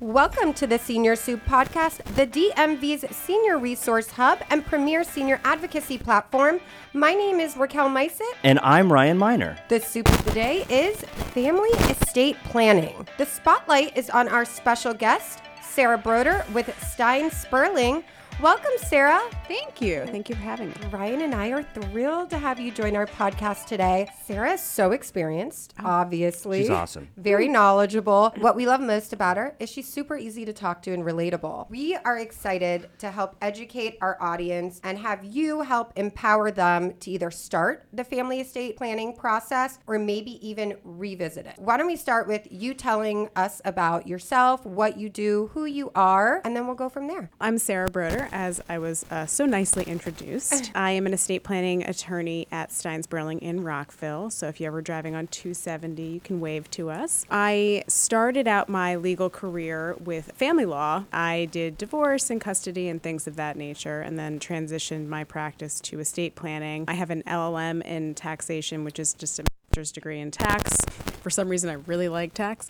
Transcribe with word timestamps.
Welcome 0.00 0.54
to 0.54 0.66
the 0.66 0.78
Senior 0.78 1.14
Soup 1.14 1.44
Podcast, 1.44 2.02
the 2.16 2.26
DMV's 2.26 3.14
senior 3.14 3.58
resource 3.58 4.08
hub 4.08 4.38
and 4.48 4.64
premier 4.64 5.04
senior 5.04 5.38
advocacy 5.44 5.98
platform. 5.98 6.58
My 6.94 7.12
name 7.12 7.38
is 7.38 7.54
Raquel 7.54 7.90
Meisit. 7.90 8.22
And 8.42 8.58
I'm 8.60 8.90
Ryan 8.90 9.18
Miner. 9.18 9.58
The 9.68 9.78
soup 9.78 10.08
of 10.08 10.24
the 10.24 10.30
day 10.30 10.64
is 10.70 10.96
family 11.34 11.68
estate 11.90 12.38
planning. 12.44 13.06
The 13.18 13.26
spotlight 13.26 13.94
is 13.94 14.08
on 14.08 14.26
our 14.28 14.46
special 14.46 14.94
guest, 14.94 15.40
Sarah 15.62 15.98
Broder 15.98 16.46
with 16.54 16.74
Stein 16.82 17.30
Sperling. 17.30 18.02
Welcome, 18.40 18.70
Sarah. 18.78 19.20
Thank 19.46 19.82
you. 19.82 20.06
Thank 20.06 20.30
you 20.30 20.34
for 20.34 20.40
having 20.40 20.68
me. 20.68 20.74
Ryan 20.90 21.20
and 21.20 21.34
I 21.34 21.50
are 21.50 21.62
thrilled 21.62 22.30
to 22.30 22.38
have 22.38 22.58
you 22.58 22.72
join 22.72 22.96
our 22.96 23.04
podcast 23.04 23.66
today. 23.66 24.08
Sarah 24.24 24.52
is 24.52 24.62
so 24.62 24.92
experienced, 24.92 25.74
oh, 25.78 25.84
obviously. 25.84 26.62
She's 26.62 26.70
awesome. 26.70 27.08
Very 27.18 27.48
mm. 27.48 27.52
knowledgeable. 27.52 28.32
What 28.40 28.56
we 28.56 28.66
love 28.66 28.80
most 28.80 29.12
about 29.12 29.36
her 29.36 29.54
is 29.60 29.68
she's 29.68 29.86
super 29.86 30.16
easy 30.16 30.46
to 30.46 30.54
talk 30.54 30.80
to 30.82 30.94
and 30.94 31.04
relatable. 31.04 31.68
We 31.68 31.96
are 31.96 32.18
excited 32.18 32.88
to 33.00 33.10
help 33.10 33.36
educate 33.42 33.98
our 34.00 34.16
audience 34.22 34.80
and 34.82 34.98
have 34.98 35.22
you 35.22 35.60
help 35.60 35.92
empower 35.96 36.50
them 36.50 36.94
to 37.00 37.10
either 37.10 37.30
start 37.30 37.86
the 37.92 38.04
family 38.04 38.40
estate 38.40 38.78
planning 38.78 39.14
process 39.14 39.78
or 39.86 39.98
maybe 39.98 40.44
even 40.48 40.78
revisit 40.82 41.44
it. 41.44 41.56
Why 41.58 41.76
don't 41.76 41.86
we 41.86 41.96
start 41.96 42.26
with 42.26 42.48
you 42.50 42.72
telling 42.72 43.28
us 43.36 43.60
about 43.66 44.06
yourself, 44.06 44.64
what 44.64 44.96
you 44.96 45.10
do, 45.10 45.50
who 45.52 45.66
you 45.66 45.92
are, 45.94 46.40
and 46.44 46.56
then 46.56 46.66
we'll 46.66 46.76
go 46.76 46.88
from 46.88 47.06
there. 47.06 47.30
I'm 47.40 47.58
Sarah 47.58 47.90
Broder, 47.90 48.29
as 48.32 48.60
I 48.68 48.78
was 48.78 49.04
uh, 49.10 49.26
so 49.26 49.46
nicely 49.46 49.84
introduced. 49.84 50.72
I 50.74 50.92
am 50.92 51.06
an 51.06 51.14
estate 51.14 51.42
planning 51.42 51.82
attorney 51.82 52.46
at 52.50 52.72
Stein 52.72 53.02
Sperling 53.02 53.40
in 53.40 53.62
Rockville. 53.62 54.30
So 54.30 54.48
if 54.48 54.60
you're 54.60 54.70
ever 54.70 54.82
driving 54.82 55.14
on 55.14 55.26
270, 55.28 56.02
you 56.02 56.20
can 56.20 56.40
wave 56.40 56.70
to 56.72 56.90
us. 56.90 57.24
I 57.30 57.84
started 57.88 58.48
out 58.48 58.68
my 58.68 58.96
legal 58.96 59.30
career 59.30 59.96
with 59.98 60.32
family 60.32 60.64
law. 60.64 61.04
I 61.12 61.48
did 61.50 61.78
divorce 61.78 62.30
and 62.30 62.40
custody 62.40 62.88
and 62.88 63.02
things 63.02 63.26
of 63.26 63.36
that 63.36 63.56
nature, 63.56 64.00
and 64.00 64.18
then 64.18 64.38
transitioned 64.38 65.08
my 65.08 65.24
practice 65.24 65.80
to 65.80 66.00
estate 66.00 66.34
planning. 66.34 66.84
I 66.88 66.94
have 66.94 67.10
an 67.10 67.22
LLM 67.24 67.84
in 67.84 68.14
taxation, 68.14 68.84
which 68.84 68.98
is 68.98 69.14
just 69.14 69.38
a 69.38 69.44
master's 69.70 69.92
degree 69.92 70.18
in 70.18 70.32
tax. 70.32 70.84
For 71.22 71.30
some 71.30 71.48
reason, 71.48 71.70
I 71.70 71.74
really 71.74 72.08
like 72.08 72.34
tax. 72.34 72.68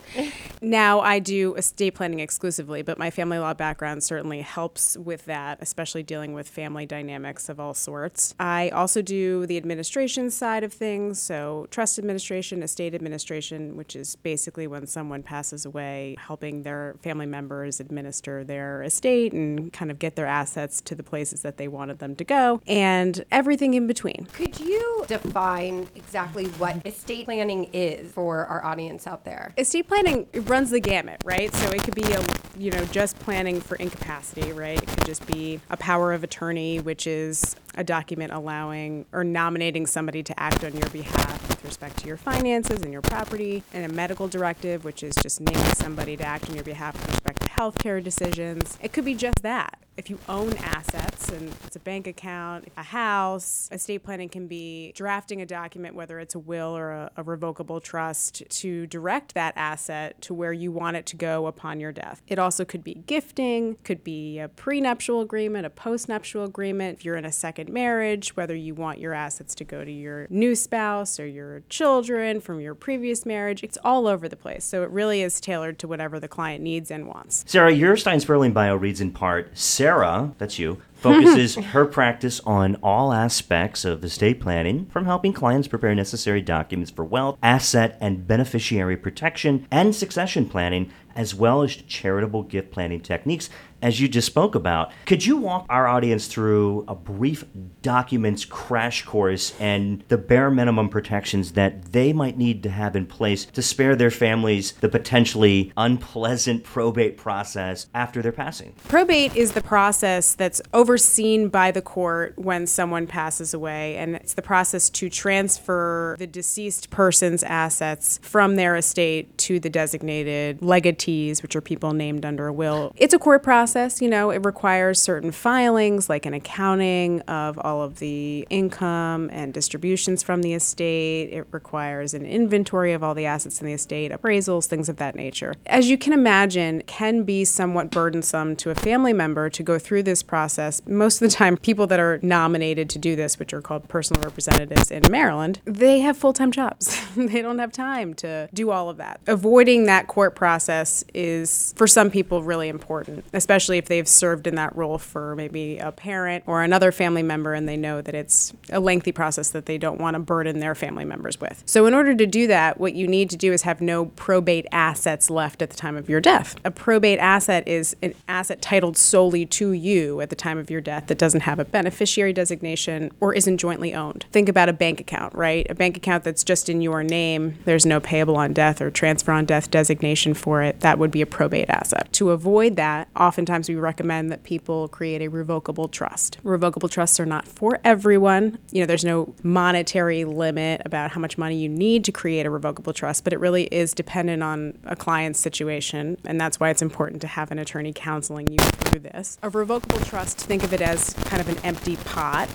now 0.61 0.99
I 0.99 1.17
do 1.17 1.55
estate 1.55 1.95
planning 1.95 2.19
exclusively, 2.19 2.83
but 2.83 2.99
my 2.99 3.09
family 3.09 3.39
law 3.39 3.55
background 3.55 4.03
certainly 4.03 4.41
helps 4.41 4.95
with 4.97 5.25
that, 5.25 5.57
especially 5.61 6.03
dealing 6.03 6.33
with 6.33 6.47
family 6.47 6.85
dynamics 6.85 7.49
of 7.49 7.59
all 7.59 7.73
sorts. 7.73 8.35
I 8.39 8.69
also 8.69 9.01
do 9.01 9.47
the 9.47 9.57
administration 9.57 10.29
side 10.29 10.63
of 10.63 10.73
things, 10.73 11.19
so 11.19 11.65
trust 11.71 11.97
administration, 11.97 12.61
estate 12.61 12.93
administration, 12.93 13.77
which 13.77 13.95
is 13.95 14.15
basically 14.17 14.67
when 14.67 14.85
someone 14.85 15.23
passes 15.23 15.65
away, 15.65 16.17
helping 16.19 16.61
their 16.61 16.97
family 17.01 17.25
members 17.25 17.79
administer 17.79 18.43
their 18.43 18.83
estate 18.83 19.33
and 19.33 19.73
kind 19.73 19.89
of 19.89 19.97
get 19.97 20.15
their 20.15 20.27
assets 20.27 20.81
to 20.81 20.93
the 20.93 21.03
places 21.03 21.41
that 21.41 21.57
they 21.57 21.67
wanted 21.67 21.97
them 21.97 22.15
to 22.17 22.23
go, 22.23 22.61
and 22.67 23.25
everything 23.31 23.73
in 23.73 23.87
between. 23.87 24.27
Could 24.33 24.59
you 24.59 25.05
define 25.07 25.87
exactly 25.95 26.45
what 26.45 26.90
estate 26.91 27.25
planning 27.25 27.69
is 27.73 28.11
for 28.11 28.45
our 28.45 28.63
audience 28.63 29.07
out 29.07 29.23
there? 29.23 29.53
estate 29.57 29.87
planning 29.87 30.27
runs 30.33 30.69
the 30.69 30.79
gamut, 30.79 31.21
right? 31.25 31.53
So 31.53 31.69
it 31.69 31.83
could 31.83 31.95
be 31.95 32.03
a 32.03 32.23
you 32.57 32.71
know 32.71 32.83
just 32.85 33.17
planning 33.19 33.61
for 33.61 33.75
incapacity, 33.75 34.51
right? 34.51 34.81
It 34.81 34.87
could 34.87 35.05
just 35.05 35.25
be 35.27 35.59
a 35.69 35.77
power 35.77 36.13
of 36.13 36.23
attorney, 36.23 36.79
which 36.79 37.07
is 37.07 37.55
a 37.75 37.83
document 37.83 38.33
allowing 38.33 39.05
or 39.11 39.23
nominating 39.23 39.85
somebody 39.85 40.23
to 40.23 40.39
act 40.39 40.63
on 40.63 40.75
your 40.75 40.89
behalf 40.89 41.47
with 41.47 41.63
respect 41.63 41.97
to 41.99 42.07
your 42.07 42.17
finances 42.17 42.81
and 42.81 42.91
your 42.91 43.01
property, 43.01 43.63
and 43.73 43.89
a 43.89 43.93
medical 43.93 44.27
directive, 44.27 44.83
which 44.83 45.03
is 45.03 45.15
just 45.21 45.39
naming 45.39 45.73
somebody 45.75 46.17
to 46.17 46.23
act 46.23 46.49
on 46.49 46.55
your 46.55 46.63
behalf 46.63 46.93
with 46.95 47.09
respect 47.09 47.41
to 47.41 47.47
healthcare 47.47 48.03
decisions. 48.03 48.77
It 48.81 48.91
could 48.93 49.05
be 49.05 49.15
just 49.15 49.41
that. 49.43 49.79
If 50.01 50.09
you 50.09 50.17
own 50.27 50.57
assets 50.57 51.29
and 51.29 51.53
it's 51.67 51.75
a 51.75 51.79
bank 51.79 52.07
account, 52.07 52.67
a 52.75 52.81
house, 52.81 53.69
estate 53.71 53.99
planning 53.99 54.29
can 54.29 54.47
be 54.47 54.93
drafting 54.95 55.43
a 55.43 55.45
document, 55.45 55.93
whether 55.93 56.19
it's 56.19 56.33
a 56.33 56.39
will 56.39 56.75
or 56.75 56.89
a, 56.89 57.11
a 57.17 57.21
revocable 57.21 57.79
trust, 57.79 58.41
to 58.49 58.87
direct 58.87 59.35
that 59.35 59.53
asset 59.55 60.19
to 60.23 60.33
where 60.33 60.53
you 60.53 60.71
want 60.71 60.97
it 60.97 61.05
to 61.05 61.15
go 61.15 61.45
upon 61.45 61.79
your 61.79 61.91
death. 61.91 62.23
It 62.27 62.39
also 62.39 62.65
could 62.65 62.83
be 62.83 62.95
gifting, 62.95 63.77
could 63.83 64.03
be 64.03 64.39
a 64.39 64.47
prenuptial 64.47 65.21
agreement, 65.21 65.67
a 65.67 65.69
postnuptial 65.69 66.45
agreement. 66.45 66.97
If 66.97 67.05
you're 67.05 67.15
in 67.15 67.25
a 67.25 67.31
second 67.31 67.69
marriage, 67.69 68.35
whether 68.35 68.55
you 68.55 68.73
want 68.73 68.97
your 68.97 69.13
assets 69.13 69.53
to 69.53 69.63
go 69.63 69.85
to 69.85 69.91
your 69.91 70.25
new 70.31 70.55
spouse 70.55 71.19
or 71.19 71.27
your 71.27 71.61
children 71.69 72.41
from 72.41 72.59
your 72.59 72.73
previous 72.73 73.23
marriage, 73.23 73.63
it's 73.63 73.77
all 73.83 74.07
over 74.07 74.27
the 74.27 74.35
place. 74.35 74.65
So 74.65 74.81
it 74.81 74.89
really 74.89 75.21
is 75.21 75.39
tailored 75.39 75.77
to 75.77 75.87
whatever 75.87 76.19
the 76.19 76.27
client 76.27 76.63
needs 76.63 76.89
and 76.89 77.05
wants. 77.05 77.45
Sarah, 77.45 77.71
your 77.71 77.95
Stein 77.95 78.19
Sperling 78.19 78.51
bio 78.51 78.75
reads 78.75 78.99
in 78.99 79.11
part 79.11 79.55
Sarah, 79.55 79.90
that's 80.37 80.59
you, 80.59 80.81
focuses 80.93 81.55
her 81.73 81.85
practice 81.85 82.39
on 82.41 82.75
all 82.83 83.11
aspects 83.11 83.83
of 83.83 84.03
estate 84.03 84.39
planning, 84.39 84.85
from 84.87 85.05
helping 85.05 85.33
clients 85.33 85.67
prepare 85.67 85.95
necessary 85.95 86.41
documents 86.41 86.91
for 86.91 87.03
wealth, 87.03 87.37
asset 87.41 87.97
and 87.99 88.27
beneficiary 88.27 88.95
protection, 88.95 89.67
and 89.71 89.95
succession 89.95 90.47
planning, 90.47 90.91
as 91.15 91.35
well 91.35 91.61
as 91.61 91.75
charitable 91.75 92.43
gift 92.43 92.71
planning 92.71 93.01
techniques, 93.01 93.49
as 93.81 93.99
you 93.99 94.07
just 94.07 94.27
spoke 94.27 94.55
about. 94.55 94.91
Could 95.05 95.25
you 95.25 95.37
walk 95.37 95.65
our 95.69 95.87
audience 95.87 96.27
through 96.27 96.85
a 96.87 96.95
brief 96.95 97.45
documents 97.81 98.45
crash 98.45 99.03
course 99.05 99.53
and 99.59 100.03
the 100.07 100.17
bare 100.17 100.51
minimum 100.51 100.89
protections 100.89 101.53
that 101.53 101.91
they 101.91 102.13
might 102.13 102.37
need 102.37 102.63
to 102.63 102.69
have 102.69 102.95
in 102.95 103.05
place 103.05 103.45
to 103.45 103.61
spare 103.61 103.95
their 103.95 104.11
families 104.11 104.73
the 104.73 104.89
potentially 104.89 105.73
unpleasant 105.77 106.63
probate 106.63 107.17
process 107.17 107.87
after 107.93 108.21
their 108.21 108.31
passing? 108.31 108.73
Probate 108.87 109.35
is 109.35 109.53
the 109.53 109.61
process 109.61 110.35
that's 110.35 110.61
overseen 110.73 111.49
by 111.49 111.71
the 111.71 111.81
court 111.81 112.37
when 112.37 112.67
someone 112.67 113.07
passes 113.07 113.53
away, 113.53 113.97
and 113.97 114.15
it's 114.15 114.33
the 114.33 114.41
process 114.41 114.89
to 114.91 115.09
transfer 115.09 116.15
the 116.19 116.27
deceased 116.27 116.89
person's 116.89 117.43
assets 117.43 118.19
from 118.21 118.55
their 118.55 118.75
estate 118.75 119.37
to 119.37 119.59
the 119.59 119.69
designated 119.69 120.59
legatees, 120.59 121.41
which 121.41 121.55
are 121.55 121.61
people 121.61 121.93
named 121.93 122.25
under 122.25 122.47
a 122.47 122.53
will. 122.53 122.93
It's 122.95 123.13
a 123.13 123.19
court 123.19 123.43
process, 123.43 123.70
you 124.01 124.09
know, 124.09 124.31
it 124.31 124.45
requires 124.45 124.99
certain 124.99 125.31
filings 125.31 126.09
like 126.09 126.25
an 126.25 126.33
accounting 126.33 127.21
of 127.21 127.57
all 127.59 127.81
of 127.81 127.99
the 127.99 128.45
income 128.49 129.29
and 129.31 129.53
distributions 129.53 130.21
from 130.23 130.41
the 130.41 130.53
estate. 130.53 131.29
It 131.31 131.47
requires 131.51 132.13
an 132.13 132.25
inventory 132.25 132.93
of 132.93 133.03
all 133.03 133.15
the 133.15 133.25
assets 133.25 133.61
in 133.61 133.67
the 133.67 133.73
estate, 133.73 134.11
appraisals, 134.11 134.65
things 134.65 134.89
of 134.89 134.97
that 134.97 135.15
nature. 135.15 135.53
As 135.65 135.89
you 135.89 135.97
can 135.97 136.13
imagine, 136.13 136.83
can 136.85 137.23
be 137.23 137.45
somewhat 137.45 137.91
burdensome 137.91 138.55
to 138.57 138.69
a 138.69 138.75
family 138.75 139.13
member 139.13 139.49
to 139.49 139.63
go 139.63 139.79
through 139.79 140.03
this 140.03 140.21
process. 140.21 140.81
Most 140.85 141.21
of 141.21 141.29
the 141.29 141.35
time, 141.35 141.55
people 141.57 141.87
that 141.87 141.99
are 141.99 142.19
nominated 142.21 142.89
to 142.91 142.99
do 142.99 143.15
this, 143.15 143.39
which 143.39 143.53
are 143.53 143.61
called 143.61 143.87
personal 143.87 144.21
representatives 144.23 144.91
in 144.91 145.03
Maryland, 145.09 145.61
they 145.65 145.99
have 145.99 146.17
full 146.17 146.33
time 146.33 146.51
jobs. 146.51 147.01
they 147.15 147.41
don't 147.41 147.59
have 147.59 147.71
time 147.71 148.13
to 148.15 148.49
do 148.53 148.71
all 148.71 148.89
of 148.89 148.97
that. 148.97 149.21
Avoiding 149.27 149.85
that 149.85 150.07
court 150.07 150.35
process 150.35 151.03
is, 151.13 151.73
for 151.77 151.87
some 151.87 152.09
people, 152.11 152.43
really 152.43 152.67
important, 152.67 153.23
especially 153.33 153.60
if 153.77 153.87
they've 153.87 154.07
served 154.07 154.47
in 154.47 154.55
that 154.55 154.75
role 154.75 154.97
for 154.97 155.35
maybe 155.35 155.77
a 155.77 155.91
parent 155.91 156.43
or 156.47 156.63
another 156.63 156.91
family 156.91 157.23
member 157.23 157.53
and 157.53 157.67
they 157.67 157.77
know 157.77 158.01
that 158.01 158.15
it's 158.15 158.53
a 158.69 158.79
lengthy 158.79 159.11
process 159.11 159.49
that 159.49 159.65
they 159.65 159.77
don't 159.77 159.99
want 159.99 160.15
to 160.15 160.19
burden 160.19 160.59
their 160.59 160.75
family 160.75 161.05
members 161.05 161.39
with. 161.39 161.63
So, 161.65 161.85
in 161.85 161.93
order 161.93 162.15
to 162.15 162.25
do 162.25 162.47
that, 162.47 162.79
what 162.79 162.93
you 162.93 163.07
need 163.07 163.29
to 163.31 163.37
do 163.37 163.53
is 163.53 163.63
have 163.63 163.81
no 163.81 164.05
probate 164.05 164.65
assets 164.71 165.29
left 165.29 165.61
at 165.61 165.69
the 165.69 165.77
time 165.77 165.97
of 165.97 166.09
your 166.09 166.21
death. 166.21 166.55
A 166.63 166.71
probate 166.71 167.19
asset 167.19 167.67
is 167.67 167.95
an 168.01 168.13
asset 168.27 168.61
titled 168.61 168.97
solely 168.97 169.45
to 169.45 169.71
you 169.71 170.21
at 170.21 170.29
the 170.29 170.35
time 170.35 170.57
of 170.57 170.69
your 170.69 170.81
death 170.81 171.07
that 171.07 171.17
doesn't 171.17 171.41
have 171.41 171.59
a 171.59 171.65
beneficiary 171.65 172.33
designation 172.33 173.11
or 173.19 173.33
isn't 173.33 173.57
jointly 173.57 173.93
owned. 173.93 174.25
Think 174.31 174.49
about 174.49 174.69
a 174.69 174.73
bank 174.73 174.99
account, 174.99 175.33
right? 175.35 175.67
A 175.69 175.75
bank 175.75 175.97
account 175.97 176.23
that's 176.23 176.43
just 176.43 176.69
in 176.69 176.81
your 176.81 177.03
name, 177.03 177.57
there's 177.65 177.85
no 177.85 177.99
payable 177.99 178.37
on 178.37 178.53
death 178.53 178.81
or 178.81 178.89
transfer 178.89 179.31
on 179.31 179.45
death 179.45 179.69
designation 179.69 180.33
for 180.33 180.61
it. 180.61 180.79
That 180.79 180.97
would 180.97 181.11
be 181.11 181.21
a 181.21 181.25
probate 181.25 181.69
asset. 181.69 182.11
To 182.13 182.31
avoid 182.31 182.75
that, 182.75 183.07
oftentimes 183.15 183.50
we 183.69 183.75
recommend 183.75 184.31
that 184.31 184.43
people 184.43 184.87
create 184.87 185.21
a 185.21 185.27
revocable 185.27 185.87
trust. 185.87 186.37
Revocable 186.43 186.89
trusts 186.89 187.19
are 187.19 187.25
not 187.25 187.47
for 187.47 187.79
everyone. 187.83 188.57
You 188.71 188.81
know, 188.81 188.85
there's 188.85 189.05
no 189.05 189.33
monetary 189.43 190.25
limit 190.25 190.81
about 190.85 191.11
how 191.11 191.21
much 191.21 191.37
money 191.37 191.57
you 191.57 191.69
need 191.69 192.03
to 192.05 192.11
create 192.11 192.45
a 192.45 192.49
revocable 192.49 192.93
trust, 192.93 193.23
but 193.23 193.33
it 193.33 193.39
really 193.39 193.63
is 193.65 193.93
dependent 193.93 194.43
on 194.43 194.77
a 194.85 194.95
client's 194.95 195.39
situation, 195.39 196.17
and 196.25 196.39
that's 196.39 196.59
why 196.59 196.69
it's 196.69 196.81
important 196.81 197.21
to 197.21 197.27
have 197.27 197.51
an 197.51 197.59
attorney 197.59 197.93
counseling 197.93 198.47
you 198.51 198.57
through 198.57 198.99
this. 198.99 199.37
A 199.43 199.49
revocable 199.49 199.99
trust, 199.99 200.37
think 200.37 200.63
of 200.63 200.73
it 200.73 200.81
as 200.81 201.13
kind 201.25 201.41
of 201.41 201.49
an 201.49 201.57
empty 201.63 201.97
pot 201.97 202.49